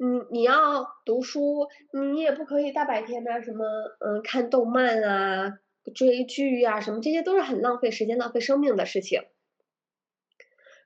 [0.00, 3.64] 你你要读书，你也不可以大白天的什么
[3.98, 5.58] 嗯看动漫啊、
[5.92, 9.24] 追剧啊，什么这些都是很浪费时间、浪费生命的事情。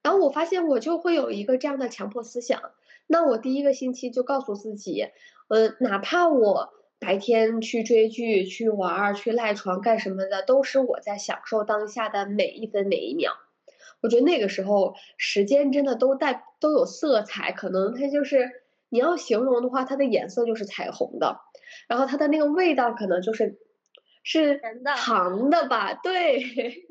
[0.03, 2.73] 然后我发现我就会有一个这样的强迫思想，
[3.07, 5.09] 那我第一个星期就告诉自己，
[5.49, 13.33] 呃，哪怕我白天去追剧、去玩、去赖床干什么的，都是我在享受当下的每一分每一秒。
[14.01, 18.62] 我觉得那个时候时间真的都带都有色彩，可能它就是。
[18.93, 21.41] 你要形容的话，它的颜色就是彩虹的，
[21.89, 23.59] 然后它的那个味道可能就是
[24.23, 24.61] 是
[24.99, 25.95] 糖的吧？
[25.95, 26.45] 对，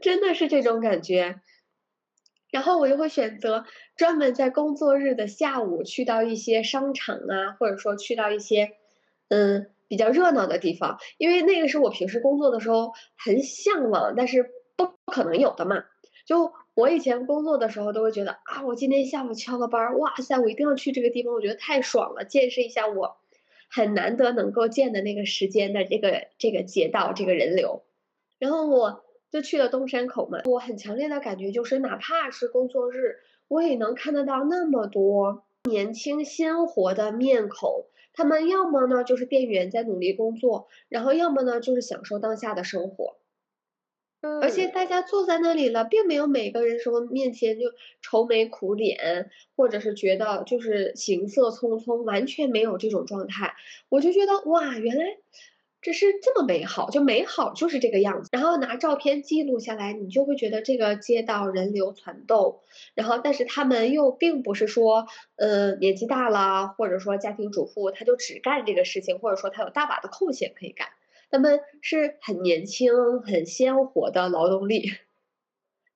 [0.00, 1.42] 真的是这种感觉。
[2.50, 8.70] 然后我就会选择专门在工作日的下午去到一些商场啊，或者说去到一些
[9.28, 15.84] 嗯比较热闹的地方，因为那个是我平时工作的时候很向往，但是不不可能有的嘛，
[16.26, 16.52] 就。
[16.74, 23.18] 我以前工作的时候都会觉得啊，我今天下午翘个班，哇塞，我一定要去这个地方，我觉得太爽了，见识一下我
[23.68, 27.82] 很难得能够见的那个时间的这个这个街道这个人流。
[28.38, 43.18] 然后我就去了东山口嘛，我很强烈的感觉就是，哪怕是工作日，我也能看得到那么多年轻鲜活的面孔，他们要么呢就是店员在努力工作，然后要么呢就是享受当下的生活。
[44.40, 47.66] 而且大家坐在那里了，并没有每个人说面前就
[48.00, 53.54] 愁眉苦脸，或者是觉得就是行色匆匆，完全没有这种状态。
[53.88, 55.04] 我就觉得哇，原来
[55.80, 58.28] 这是这么美好，就美好就是这个样子。
[58.30, 62.60] 然后拿照片记录下来，你就会觉得这个街道人流攒动。
[62.94, 70.86] 然后，但是他们又并不是说，呃，年纪大了，或者说家庭主妇，他就只干这个事情，或者说他有大把的空闲可以干。
[71.32, 74.84] 他们是很年轻、很鲜活的劳动力，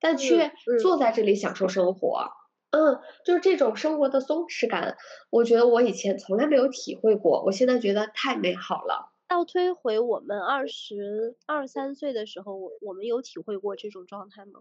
[0.00, 2.30] 但却坐在这里享受生活。
[2.70, 4.96] 嗯，就是这种生活的松弛感，
[5.30, 9.12] 我觉得我以前从来没有体会过，我现在觉得太美好了。
[9.28, 14.60] 倒推回我们二十二三岁的时候，我我们有体会过这种状态吗？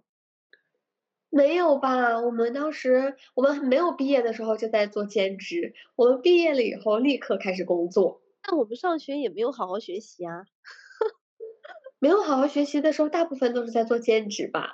[1.30, 2.20] 没有吧？
[2.20, 8.22] 我们当时我们没有毕业的时候就在做兼职，我们毕业了以后立刻开始工作。
[8.48, 10.46] 但我们上学也没有好好学习啊，
[12.00, 14.74] 没有好好学习的时候，大部分都是在做兼职吧。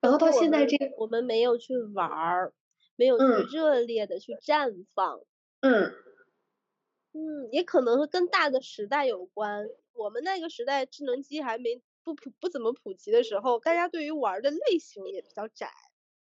[0.00, 2.52] 然后到现在这个，我们没有去玩儿，
[2.96, 3.24] 没有去
[3.56, 5.20] 热烈的去绽放。
[5.60, 5.92] 嗯
[7.14, 9.66] 嗯，也可能跟大的时代有关。
[9.94, 15.70] 我们那个时代智能机还没不普不怎么普及的时候，大家对于玩的类型也比较窄。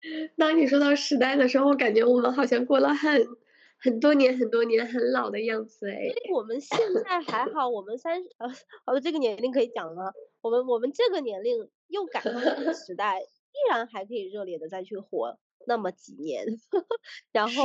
[0.36, 3.24] 当你说到时代的时候，我感觉我们好像过了很。
[3.80, 8.48] 很多年很多年很老的样子哎，所以我们现 在还好，我们三呃，
[8.84, 10.12] 好的这个年龄可以讲了，
[10.42, 16.44] 我们我们这个年龄又赶上这个时代，依然还可以热烈的再去活那么几年，
[17.32, 17.64] 然后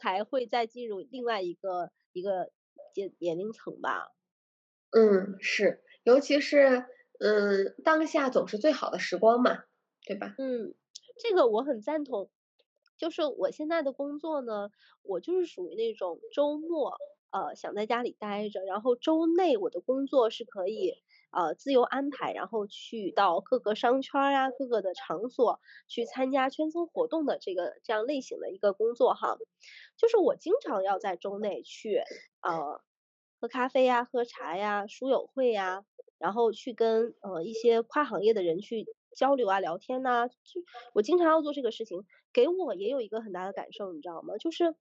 [0.00, 2.50] 才会再进入另外一个一个
[2.94, 4.12] 阶年龄层吧。
[4.90, 6.84] 嗯，是，尤其是
[7.18, 9.64] 嗯当下总是最好的时光嘛，
[10.06, 10.34] 对吧？
[10.38, 10.74] 嗯，
[11.18, 12.30] 这个我很赞同。
[12.96, 14.70] 就是我现在的工作呢，
[15.02, 16.96] 我就是属于那种周末
[17.30, 20.94] 呃想在家里待着，然后周内我的工作是可以
[21.30, 29.36] 呃自由安排，然后去到各个商圈呀、各个的场所去参加圈层活动的这个这样类型的一个工作哈。
[29.96, 32.02] 就是我经常要在周内去
[32.40, 32.80] 呃
[33.40, 35.84] 喝咖啡呀、喝茶呀、书友会呀，
[36.18, 38.86] 然后去跟呃一些跨行业的人去
[39.16, 40.60] 交流啊、聊天呐，就
[40.92, 44.36] 我经常要做这个事情，给我也有一个很大的感受，你知道吗？
[44.38, 44.76] 就是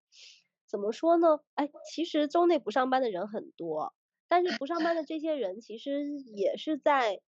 [0.67, 1.39] 怎么说呢？
[1.55, 3.95] 哎，其实周内不上班的人很多，
[4.27, 6.03] 但是不上班的这些人其实
[6.35, 7.21] 也是在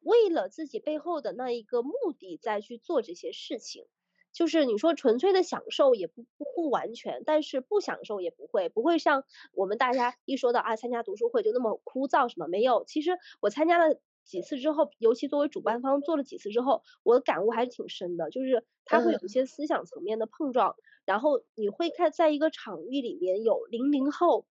[0.00, 3.84] 为了自己背后的那一个目的在去做这些事情。
[4.32, 12.84] 就是你说纯粹的享受也不不不完全，但是不享受也不会，不会像我们大家一说到啊参加读书会就那么枯燥什么没有。
[12.84, 24.46] 其实我参加了几次之后，尤其作为主办方做了几次之后，我的感悟还是挺深的，就是它会有一些思想层面的碰撞，然后你会看在一个场域里面有零零后，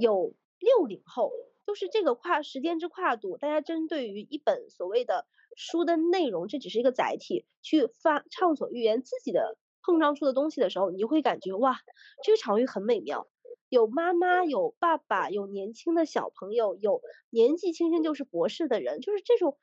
[0.00, 1.30] 有六零后，
[1.66, 5.26] 就是这个跨时间之跨度，大家针对于一本所谓的。
[5.56, 11.80] 书的内容，这只是一个载体，去发畅所欲言自己的碰撞出的东西的时候，你就会感觉哇，
[12.22, 13.26] 这个场域很美妙，
[13.68, 17.00] 有妈妈，有爸爸，有年轻的小朋友，有
[17.30, 19.58] 年纪轻轻就是博士的人，就是这种，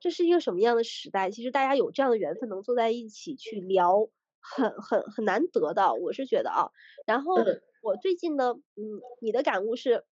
[0.00, 1.30] 这是一个什么样的时代？
[1.30, 4.08] 其实大家有这样的缘分能坐在一起去聊，
[4.40, 6.70] 很很很难得的，我是觉得啊。
[7.06, 7.36] 然后
[7.82, 10.04] 我最近呢，嗯，你的感悟是？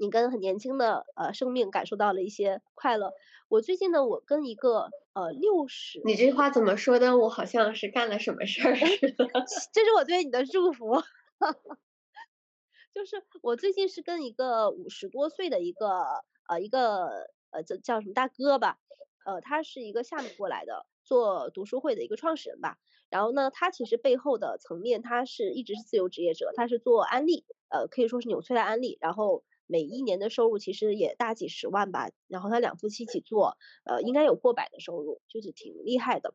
[0.00, 3.14] 你跟很年轻的呃生命感受到了一些快乐。
[3.48, 7.18] 我最近呢，我跟一个呃六十，你这句话怎么说的？
[7.18, 9.28] 我好像是干了什么事儿似的。
[9.72, 11.02] 这是我对你的祝福。
[12.98, 15.88] 就是我最近是跟一个五十多岁的一个
[16.48, 18.80] 呃一个呃叫叫什么大哥吧，
[19.24, 22.76] 呃他是一个厦门过来的做读书会的一个创始人吧。
[23.08, 29.44] 然后呢，他其实背后的层面，他是一直是自由职业者，他是做安利，呃可以说是纽崔莱安利，然后。
[29.70, 36.32] 每一年的收入其实也大几十万吧，然后他两夫妻一起做，呃，应该有过百的收入，就是挺厉害的。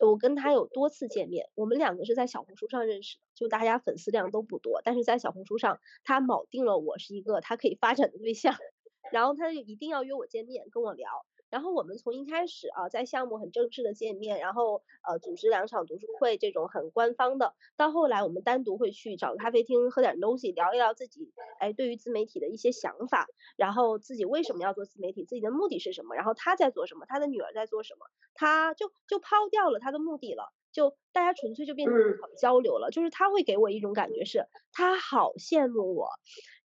[0.00, 8.54] 我跟他有多次见面，我们两个是在小红书上认识的，就大家粉丝量都不多，但是在小红书上他铆定了我是一个他可以发展的对象，
[9.12, 11.08] 然后他就一定要约我见面跟我聊。
[11.54, 36.08] 然后我们从一开始啊，在项目很正式的见面，然后呃组织两场读书会这种很官方的，到后来我们单独会去找个咖啡厅喝点东西，聊一聊自己哎对于自媒体的一些想法，然后自己为什么要做自媒体，自己的目的是什么，然后他在做什么，他的女儿在做什么，他就就抛掉了他的目的了，就大家纯粹就变成好交流了，就是他会给我一种感觉是，他好羡慕我，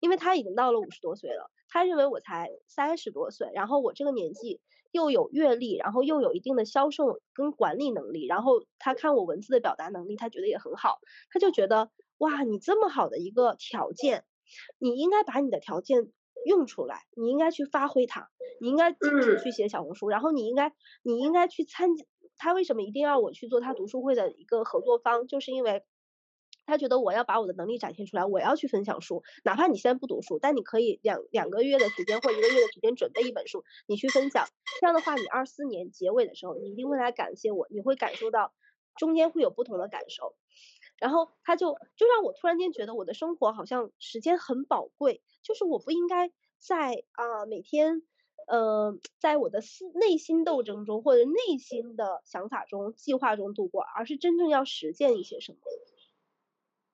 [0.00, 4.62] 因为他已经到了五十多岁了，他认为我才三十多岁，然后我这个年纪。
[4.90, 10.98] 又有阅历，然后又有一定的销售跟管理能力，然后他看我文字的表达能力，他觉得也很好，
[11.30, 14.24] 他就觉得哇，你这么好的一个条件，
[14.78, 16.10] 你应该把你的条件
[16.44, 18.28] 用出来，你应该去发挥它，
[18.60, 20.72] 你应该坚持去写小红书，然后你应该
[21.02, 22.04] 你应该去参加，
[22.36, 25.84] 他为什么一定要我去做他读书会的一个合作方，就是因为。
[26.68, 34.46] 他觉得我要把我的能力展现出来，我要去分享书，哪怕你现在不读书，但你可以两两个月的时间或一个月的时间准备一本书，你去分享。
[34.80, 38.52] 这样的话，你二四年结尾的时候，你一定会来感谢我，你会感受到
[38.96, 40.36] 中间会有不同的感受。
[40.98, 48.02] 然后他就就让我突然间觉得我的生活好像时间很宝贵，就是我不应该在啊每天
[48.46, 55.58] 呃在我的思内心斗争中或者内心的想法中计划中度过，而是真正要实践一些什么。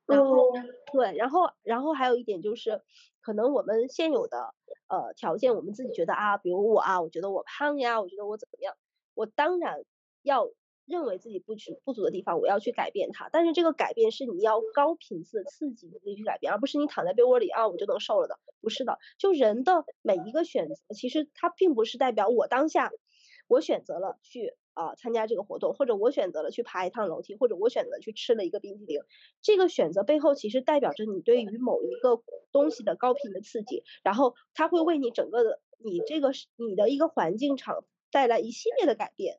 [0.06, 0.52] 然后
[0.92, 2.82] 对，然后然后还有一点就是，
[3.20, 4.54] 可能我们现有的
[4.88, 8.74] 呃条件，我们自己觉得啊，比如我啊，我觉得我胖呀，我觉得我怎么样，
[9.14, 9.84] 我当然
[10.22, 10.50] 要
[10.86, 13.28] 认为自己不足不足的地方，我要去改变它。
[13.32, 18.98] 但是这个改变是你要高频次的刺激自己去改变，而不是你躺在被窝里啊，我就能瘦了的，不是的。
[19.18, 22.90] 就人的每一个选择，其实它并不是代表我当下
[23.48, 24.54] 我选择了去。
[24.74, 29.00] 啊，参加这个活动，或者我选择了去爬一趟楼梯，或者我选择去吃了一个冰淇淋，
[29.40, 32.22] 这个选择背后其实代表着你对于某一个
[32.52, 39.38] 东西的高频的刺激，然后它会为你整个的你这个你的一个环境场带来一系列的改变，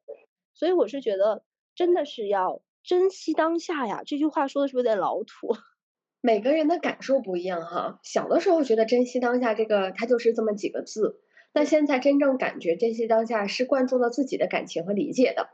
[0.53, 1.43] 所以我是觉得
[1.75, 4.03] 真的是要珍惜当下呀。
[4.05, 5.55] 这句话说的是不是有点老土？
[6.21, 7.99] 每个人的感受不一样哈。
[8.03, 11.21] 小的时候觉得珍惜当下这个它就是这么几个字。
[11.55, 15.47] 但现在真正感觉珍惜当下是灌注了自己的感情和理解的，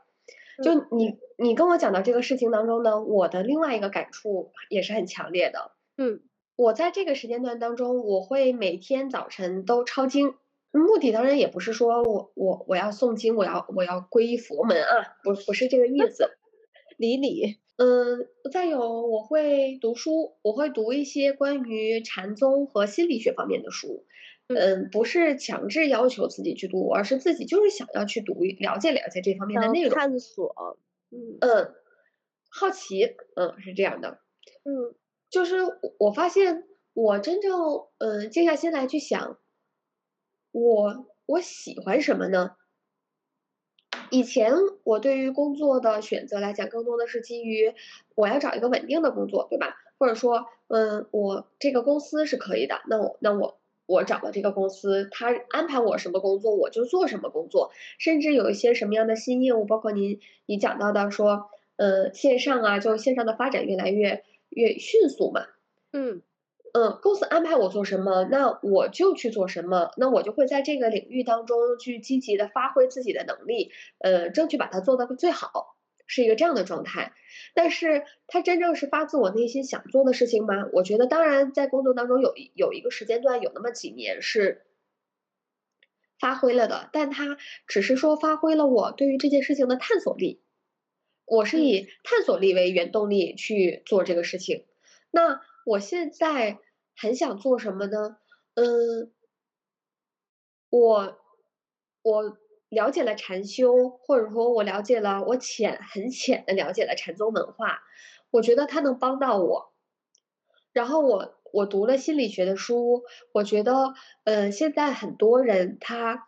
[0.64, 5.70] 就你你跟我讲到这个事情当中呢，我的另外一个感触也是很强烈的。
[5.96, 6.20] 嗯，
[6.56, 10.34] 我在这个时间段当中，我会每天早晨都抄经，
[10.72, 16.28] 目的当然也不是说我我我要诵经，我要我要皈依佛门啊，不不是这个意思，
[16.98, 17.60] 理理。
[17.76, 24.04] 嗯，再有我会读书，我会读一些关于禅宗和心理学方面的书。
[24.54, 30.78] 嗯，不是强制要求自己去读，而是自己就是想要去读，了解了解这方面的内容，探索，
[31.10, 31.74] 嗯嗯，
[32.48, 34.18] 好奇，嗯，是这样的，
[34.64, 34.94] 嗯，
[35.30, 35.56] 就是
[35.98, 37.52] 我发现我真正，
[37.98, 39.38] 嗯，静下心来去想，
[40.52, 42.56] 我我喜欢什么呢？
[44.10, 44.52] 以前
[44.84, 47.74] 我对于工作的选择来讲，更多的是基于
[48.14, 49.76] 我要找一个稳定的工作，对吧？
[49.98, 57.70] 或者说，嗯，我这个公司是可以的，那我那我我找了这个公司，他安排我什么工作，我就做什么工作。
[57.98, 65.46] 甚至有一些什么样的新业务，包括您你讲到的说，呃，线上啊，就线上的发展越来越越迅速嘛，
[65.92, 66.22] 嗯。
[66.74, 75.76] 嗯，公司安排我做什么，那我就去做什么，那我就会在这个领域当中去积极的发挥自己的能力，呃，争取把它做到最好，
[76.12, 77.14] 是一个这样的状态。
[77.54, 80.68] 但是，它真正是发自我内心想做的事情吗？
[80.72, 84.66] 我觉得，当然，在工作当中有有一个时间段，有那么几年是
[86.18, 90.42] 发挥了的，但它只是说发挥了我对于这件事情的探索力，
[91.24, 94.66] 我是以探索力为原动力去做这个事情。
[95.10, 95.40] 那。
[95.64, 96.58] 我现在
[96.96, 98.16] 很想做什么呢？
[98.54, 99.12] 嗯，
[100.70, 101.20] 我
[102.02, 102.36] 我
[102.72, 107.82] 了解了禅修，或者说我了解了我浅很浅的了解了禅宗文化，
[108.30, 109.74] 我觉得它能帮到我。
[110.72, 113.02] 然后我我读了心理学的书，
[113.34, 113.92] 我觉得，
[114.24, 116.26] 呃，现在很多人他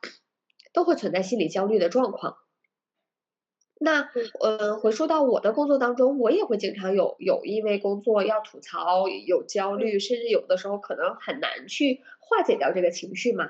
[0.74, 2.36] 都会存在心理焦虑的状况。
[3.80, 13.49] 那呃，回说到我的工作当中，我也会经常有有因为工作要吐槽，有焦虑，甚至有的时候可能很难去化解掉这个情绪嘛。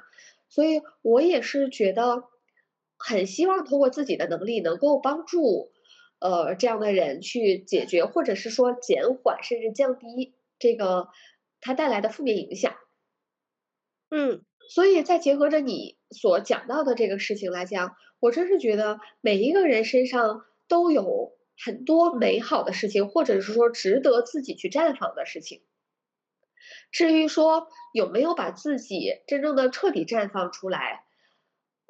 [0.49, 2.23] 所以我也是觉得
[3.07, 5.73] 很希望通过自己的能力，能够帮助
[6.21, 11.09] 呃这样的人去解决，或者是说减缓甚至降低这个
[11.61, 12.75] 它带来的负面影响。
[14.11, 14.45] 嗯。
[14.71, 25.61] 所以再结合着你所讲到的这个事情来讲，我真是觉得每一个人身上都有很多美好的事情，或者是说值得自己去绽放的事情。
[26.91, 31.04] 至于说有没有把自己真正的彻底绽放出来，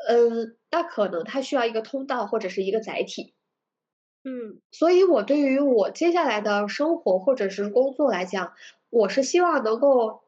[0.07, 3.35] 嗯，那可能它需要一个通道或者是一个载体。
[4.25, 8.55] 嗯，所以我对于我接下来的生活或者是工作来讲，
[8.91, 10.23] 我是希望能够。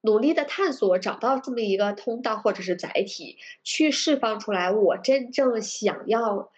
[0.00, 6.52] 努力的探索，找到这么一个通道或者是载体，去释放出来我真正想要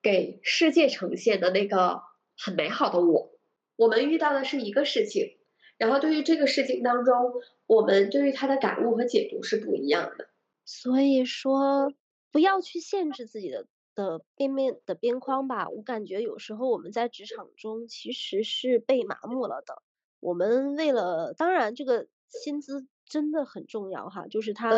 [0.00, 2.02] 给世界呈现的那个
[2.38, 3.32] 很美好的我。
[3.74, 5.36] 我们遇到的是一个事情，
[5.76, 7.32] 然后对于这个事情当中，
[7.66, 10.28] 我们对于它的感悟和解读是不一样的。
[10.64, 11.92] 所以说，
[12.30, 15.68] 不要去限制自己的的边边的边框吧。
[15.68, 19.82] 我感觉有时候我们在职场中其实是被麻木了的。
[20.20, 22.06] 我们为了，当然这个。
[22.42, 24.72] 薪资真的很重要哈，就是它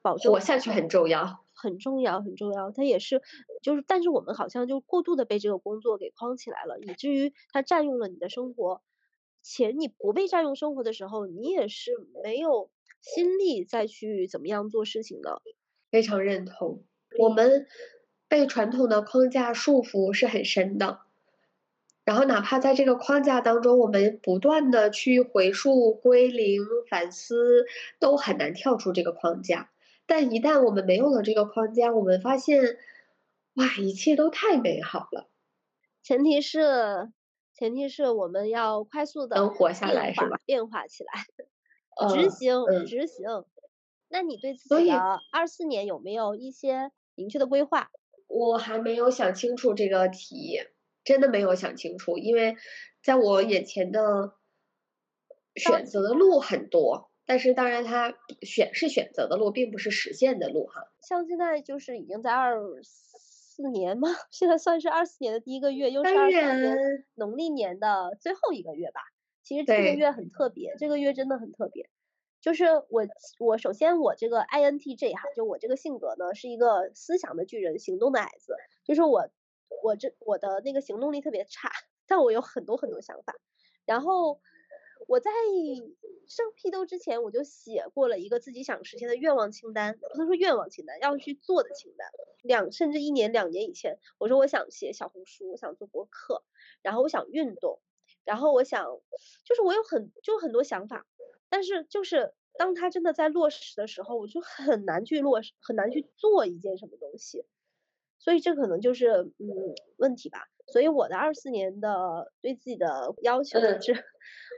[0.00, 2.70] 保证活下去很重要，很重要，很重要。
[2.70, 3.20] 它也是，
[3.60, 8.80] 就是，但是我们好像就过度的被这个工作给框起来了，以至于它占用了你的生活。
[9.42, 11.90] 且你不被占用生活的时候，你也是
[12.24, 12.70] 没有
[13.00, 15.42] 心力再去怎么样做事情的。
[15.90, 16.84] 非常认同，
[17.18, 17.66] 我们
[18.28, 21.00] 被传统的框架束缚是很深的。
[22.04, 27.66] 然后，哪怕在这个框架当中，我们不断的去回溯、归零、反思，
[27.98, 29.70] 都很难跳出这个框架。
[30.06, 32.78] 但一旦我们没有了这个框架，我们发现，
[33.54, 35.28] 哇，一切都太美好了。
[36.02, 37.12] 前提是，
[37.52, 40.40] 前提是我们要快速的能活下来，是吧？
[40.46, 41.12] 变化起来，
[42.10, 43.26] 执行，执行。
[44.08, 47.90] 那你对自己的二四年有没有一些明确的规划？
[48.26, 50.60] 我还没有想清楚这个题。
[51.04, 52.56] 真的没有想清楚，因为
[53.02, 54.34] 在我眼前的
[55.56, 60.92] 选择的路很多，但是当然，它选是选择的路，并不是实现的路哈。
[61.00, 64.08] 像现在就是已经在二四年吗？
[64.30, 69.00] 现在算是二四年的第一个月，又是二四年农历年的最后一个月吧。
[69.48, 71.88] 其实这个月很特别，这个月真的很特别。
[72.40, 73.06] 就是我，
[73.38, 79.30] 我首先我这个 I N T J 哈，就我这个性格呢，是一个思想的巨人，行动的矮子，就是我。
[79.82, 81.70] 我这我的那个行动力特别差，
[82.06, 83.36] 但我有很多很多想法。
[83.84, 84.40] 然后
[85.06, 85.30] 我在
[86.26, 92.08] 上批斗之前，我就写过了一个自己想实现的愿望清单，不能说愿望清单，要去做的清单。
[92.42, 96.42] 两甚至一年两年以前，我说我想写小红书，我想做博客，
[96.82, 97.78] 然后我想运动，
[98.28, 98.84] 然后我想
[99.42, 101.06] 就是我有很就很多想法，
[101.48, 107.46] 但是就是当他真的在落实的时候，我就很难去落实，很难去做一件什么东西。
[108.18, 109.48] 所以这可能就是嗯
[109.96, 110.46] 问题吧。
[110.66, 114.04] 所以我的二四年的对自己的要求是，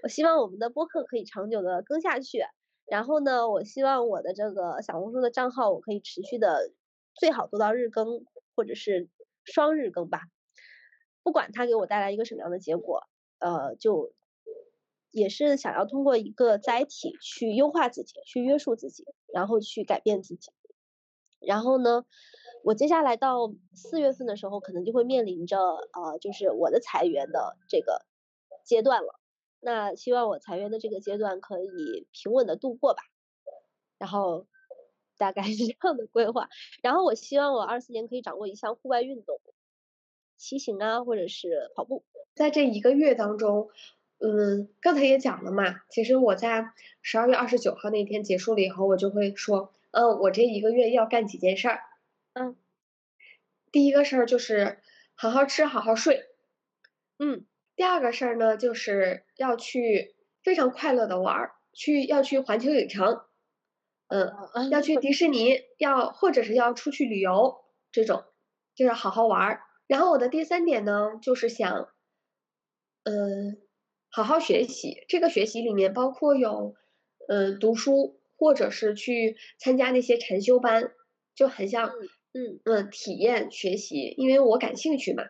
[0.03, 2.43] 我希望我们的播客可以长久的更下去，
[2.87, 6.73] 然后呢，我希望我的这个小红书的账号我可以持续的，
[7.15, 8.25] 最好做到日更
[8.57, 9.09] 或者是
[9.45, 10.23] 双日更吧。
[11.23, 13.07] 不管它给我带来一个什么样的结果，
[13.41, 14.13] 呃，就
[15.11, 20.53] 也是想要通过一个载体去优化自己，去约束自己，然后去改变自己。
[21.41, 22.05] 然后呢，
[22.63, 28.05] 我接下来到四月份的时候，可能就会面临着呃，就是我的裁员的这个
[28.63, 29.19] 阶段了。
[29.59, 33.03] 那希望我裁员的这个阶段可以平稳的度过吧。
[33.99, 34.47] 然后
[35.19, 36.49] 大概是这样的规划。
[36.83, 39.41] 然后我希望我二四年可以掌握一项户外运动，
[40.37, 42.05] 骑行啊，或者是跑步。
[42.41, 43.69] 在这一个月当中，
[44.19, 46.73] 嗯，刚才也讲了嘛，其实我在
[47.03, 49.75] 十二月二十九号那天结束了以后，我就会说。
[49.91, 51.81] 嗯，我这一个月要干几件事儿。
[52.33, 52.57] 嗯，
[53.71, 54.79] 第一个事儿就是
[55.15, 56.25] 好好吃，好好睡。
[57.19, 57.45] 嗯，
[57.77, 63.21] 第二个事儿呢，就是要去非常快乐的玩儿，去要去环球影城。
[64.09, 67.63] 嗯，要去迪士尼，要或者是要出去旅游，
[67.93, 68.25] 这种
[68.75, 69.63] 就是好好玩儿。
[69.87, 71.89] 然后我的第三点呢，就是想，
[73.05, 73.59] 嗯，
[74.11, 75.05] 好好学习。
[75.09, 76.75] 这个学习里面包括有，
[77.29, 78.17] 嗯，读书。
[78.41, 80.95] 或者是去参加那些禅修班，
[81.35, 81.91] 就很像，
[82.33, 85.25] 嗯嗯，体验学习，因为我感兴趣嘛。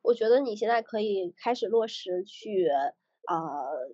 [0.00, 3.36] 我觉得你现在可以开始落实去，呃，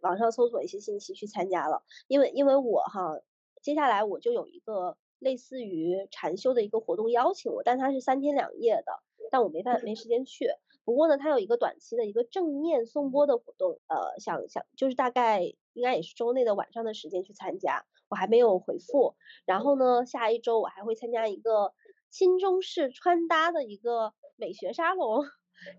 [0.02, 3.22] 网上搜索一些信息去参加了，因为因为我哈，
[3.62, 10.50] 接下来我就有一个类似于禅修的一个活动邀请我，但它是三天两夜的，但我没办没时间去。
[10.86, 15.42] 不过呢，它有一个短期的一个正面颂钵的活动，呃，想想就是大概
[15.74, 17.84] 应该也是周内的晚上的时间去参加。
[18.08, 19.16] 我还没有回复，
[19.46, 21.74] 然后呢，下一周我还会参加一个
[22.08, 25.24] 新中式穿搭的一个美学沙龙，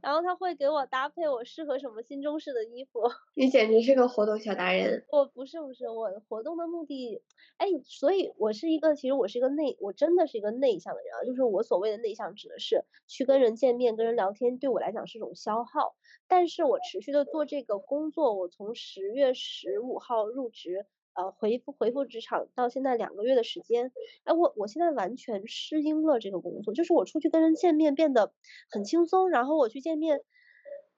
[0.01, 3.01] 然后他会给我搭配我适合什么新中式的衣服。
[3.36, 5.05] 你简直是个活动小达人。
[5.11, 7.21] 我不是不是，我活动的目的，
[7.57, 15.95] 哎，所以我是一个，其实我是一个内，我真的是一个内向的人啊，就是我所谓的内向指的是去跟人见面、跟人聊天，对我来讲是一种消耗，
[16.28, 20.86] 但是我持续的做这个工作，我从十月十五号入职。
[21.18, 23.91] 呃，回复回复职场到现在两个月的时间，
[24.24, 28.32] 哎，我我现在完全适应了这个工作，就是我出去跟人见面变得
[28.70, 30.22] 很轻松，然后我去见面，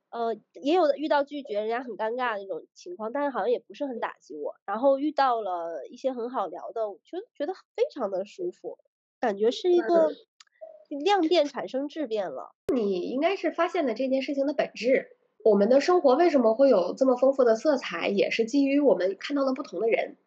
[0.09, 8.78] 呃，也有的遇到拒绝，人家很尴尬的那种情况，但是好像也不是很打击我，然后遇到了一些很好聊的，我觉得觉得非常的舒服，
[9.22, 10.09] 感觉是一个
[11.05, 12.53] 量变产生质变了。
[12.74, 15.15] 你应该是发现了这件事情的本质。
[15.43, 18.07] 我们的生活为什么会有这么丰富的色彩？
[18.09, 20.17] 也是基于我们看到了不同的人。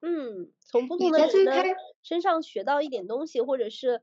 [0.00, 1.28] 嗯，从不同的人
[2.02, 4.02] 身上学到一点东西，或者是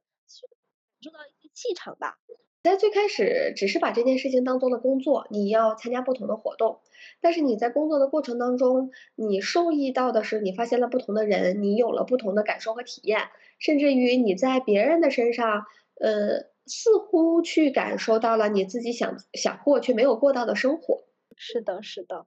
[1.02, 2.18] 受到一些气场吧。
[2.64, 6.80] 在最开始只是把这件事情当做了工作，你要参加不同的活动，
[7.22, 15.66] 但是你在工作的过程当中，你受益到的是你发现了不同的人，你有了不同的感受和体验，甚至于你在别人的身上，
[16.00, 16.55] 呃。
[16.68, 21.04] 似乎去感受到了你自己想想过却没有过到的生活。
[21.38, 22.26] 是的，是的，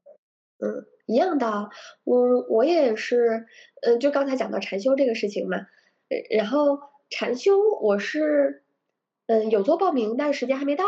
[0.59, 1.71] 嗯，一样的。
[2.05, 3.47] 我我也是，
[3.83, 5.67] 嗯，就刚才讲到禅修这个事情嘛，
[6.31, 6.79] 然后
[7.11, 8.63] 禅修我是，
[9.27, 10.85] 嗯，有做报名，但是时间还没到。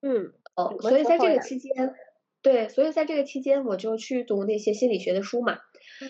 [0.00, 1.94] 嗯，哦，所以在这个期间，
[2.42, 5.58] 对，所以在这个期间我就去读那些心理学的书嘛，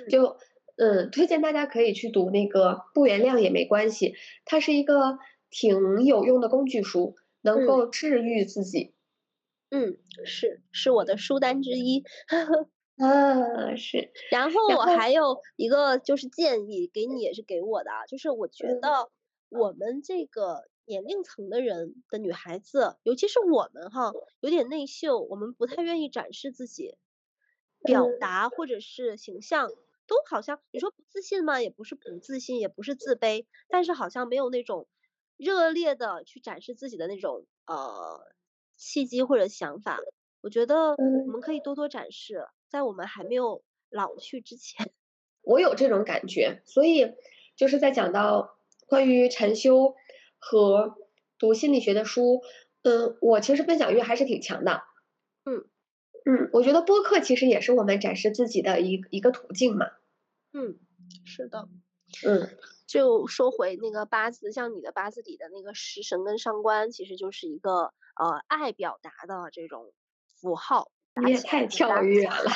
[0.09, 0.37] 就
[0.77, 4.15] 嗯，推荐大家可以去读那个不原谅也没关系，
[4.45, 5.19] 它是一个。
[5.51, 8.95] 挺有用的工具书，能够治愈自己。
[9.71, 12.05] 嗯，是是我的书单之一。
[12.97, 14.11] 啊，是。
[14.31, 19.11] 然后我还有一个就是建议给你，也是给我的啊，就是我觉得
[19.49, 26.97] 我们这个年龄层的人的女孩子，尤其是我们哈，有点内秀，我们不太愿意展示自己，
[27.83, 29.71] 表达或者是形象，
[30.07, 31.63] 都好像你说不自信吗？
[31.63, 34.89] 也不是不自信，也不是自卑，但是好像没有那种。
[35.41, 38.21] 热烈的去展示自己的那种呃
[38.77, 39.99] 契机或者想法，
[40.43, 44.93] 我觉得我们可以多多展示，在我们还没有老去之前。
[45.41, 47.15] 我有这种感觉，所以
[47.57, 49.95] 就是在讲到关于禅修
[50.39, 50.97] 和
[51.39, 52.43] 读心理学的书，
[52.83, 54.83] 嗯，我其实分享欲还是挺强的。
[55.45, 55.65] 嗯
[56.27, 59.87] 嗯，我觉得播客其实也是我们展示自己的一一个途径嘛。
[60.53, 60.79] 嗯，
[61.25, 61.67] 是的。
[62.27, 62.59] 嗯。
[62.91, 69.93] 就说回那个八字，像你的八字里的那个食神跟上官，其实就是一个呃爱表达的这种
[70.35, 70.91] 符号。
[71.15, 72.51] 你也太跳跃了，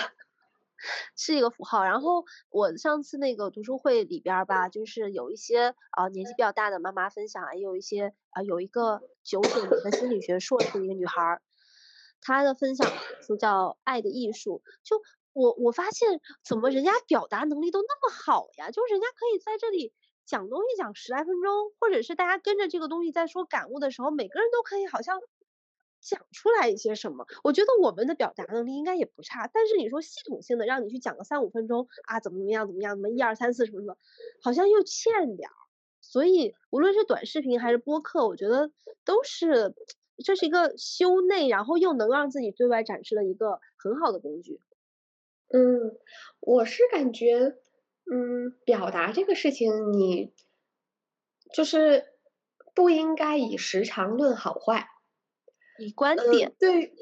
[1.17, 1.85] 是一个符号。
[1.85, 11.41] 然后我上次那个读书会里边吧，就是有一些呃年纪比较大的妈妈分享，也有一些啊有一个九九年的心理学硕士的一个女孩，
[12.21, 12.91] 她的分享
[13.29, 15.01] 就叫《爱的艺术》，就
[15.33, 18.73] 我我发现怎么人家表达能力都那么好呀？
[18.73, 19.93] 就是人家可以在这里
[20.27, 25.21] 讲东西讲十来分钟，或者是大家跟着这个东西在说感悟的时候，每个人都可以好像
[26.01, 27.27] 讲出来一些什么。
[27.43, 33.97] 我觉得我们的表达能力应该也不差，但是你说系统性的让你去讲个三五分钟啊，怎么怎么样怎么样，怎么一二三四什么什么，
[34.43, 35.55] 好像又欠点儿。
[36.01, 38.71] 所以无论是短视频还是播客，我觉得
[39.07, 39.75] 都是
[40.23, 44.61] 这是一个修内，然后又能让自己对外展示的一个很好的工具。
[45.49, 45.97] 嗯，
[46.41, 47.57] 我是感觉，
[48.11, 50.33] 嗯，表达这个事情，你
[51.53, 52.05] 就是
[52.75, 54.89] 不应该以时长论好坏，
[55.79, 56.53] 以观点。
[56.59, 56.93] 对，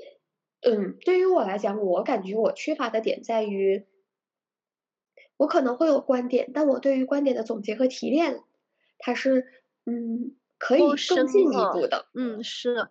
[0.63, 3.87] 嗯，对于我来讲，我感觉我缺乏的点在于，
[5.37, 8.43] 我可能会有观点，但我对于观点的总结和提炼，
[8.99, 9.47] 它是，
[9.87, 10.37] 嗯。
[10.63, 12.89] 可以更进一步的，嗯，是，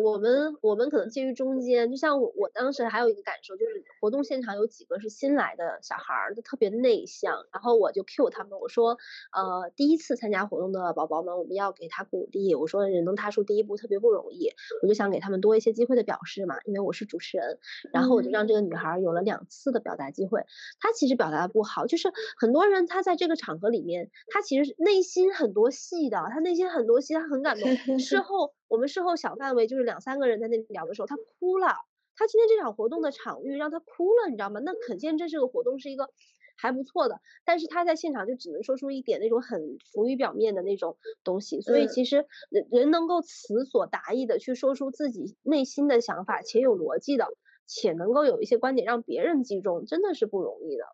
[0.00, 8.96] 我们我们可能介于中间，就像我我当时还有一个感受，就是活动现场有几个是新来的小孩儿，就特别内向，然后我就 Q 他们，我说，
[9.32, 14.50] 呃，第一次参加活动的宝宝们，我们要给他鼓励，我说人能踏出第一步特别不容易，
[14.80, 17.58] 我就想给他们多一些机会的表示嘛，因为我是主持人，
[17.92, 20.44] 然后我就让这个女孩有了两次的表达机会，
[20.78, 26.99] 她其实表达的不好，就是很多人她在这个场合里面，她其实内心很多戏的，她内心很多。
[27.00, 27.98] 其实他很感动。
[27.98, 31.68] 事 后我们事后小范围就是两三个人在那里聊的时候，他哭了。
[32.16, 34.60] 他今天这场活动的场域让他哭了，你知道吗？
[34.62, 36.10] 那可见这是个活动是一个
[36.58, 37.20] 还不错的。
[37.46, 41.62] 但是他在现场就只能说出一点那种很浮于表面的那种东西。
[41.62, 47.26] 所以其实人人能够词所达意的去说出自己内心的想法，且有逻辑的，
[47.66, 50.84] 且能够有一些观点让别人击中，真的是不容易的。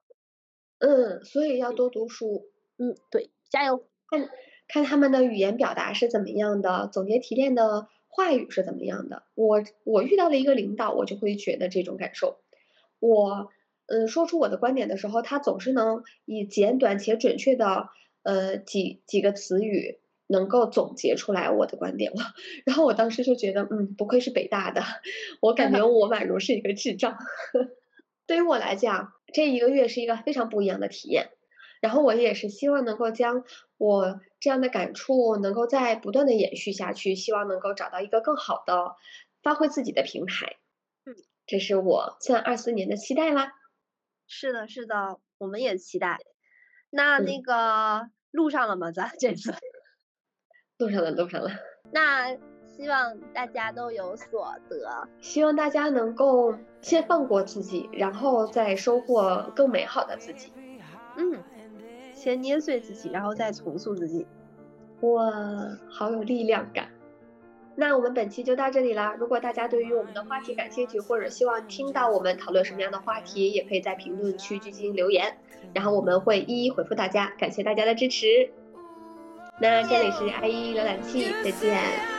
[0.79, 2.49] 嗯，所以要多读书。
[2.79, 3.89] 嗯，对，加油。
[4.17, 4.29] 嗯。
[4.69, 9.23] 看他们的语言表达是怎么样的，总结提炼的话语是怎么样的。
[9.35, 12.39] 我我遇到了一个领导，我就会觉得这种感受。
[12.99, 13.51] 我
[13.87, 17.89] 嗯说出我的观点的时候，他总是能以简短且准确的
[18.23, 22.19] 呃几几个词语，能够总结出来我的观点了。
[22.67, 24.83] 然后我当时就觉得，嗯，不愧是北大的，
[25.41, 27.17] 我感觉 我宛如是一个智障。
[28.27, 31.29] 对于我来讲，这一个月是一个非常不一样的体验。
[31.81, 33.45] 然后我也是希望能够将
[33.79, 38.97] 我这样的感触能够在不断的延续下去，希望能够找到一个更好的
[39.43, 40.57] 发挥自己的平台。
[41.05, 41.15] 嗯，
[41.47, 43.53] 这是我算二四年的期待啦。
[44.27, 46.19] 是的，是的，我们也期待。
[46.91, 48.91] 那那个录上了吗？
[48.93, 49.55] 咱这次
[50.79, 51.51] 录上了，录上了。
[51.93, 60.53] 那希望大家都有所得，希望大家能够先放过自己，然后再收获更美好的自己。
[61.17, 61.43] 嗯。
[62.17, 64.27] 先捏碎自己，然后再重塑自己。
[65.03, 65.31] 哇，
[65.89, 66.89] 好有力量感！
[67.77, 69.15] 那我们本期就到这里啦。
[69.19, 75.37] 如果大家对于我们的话题感兴趣，或者希望听到我们讨论什么样的话题，也可以在评论区进行留言，
[75.75, 77.35] 然后我们会一一回复大家。
[77.39, 78.51] 感谢大家的支持。
[79.61, 82.16] 那这里是 IE 浏览器，再见。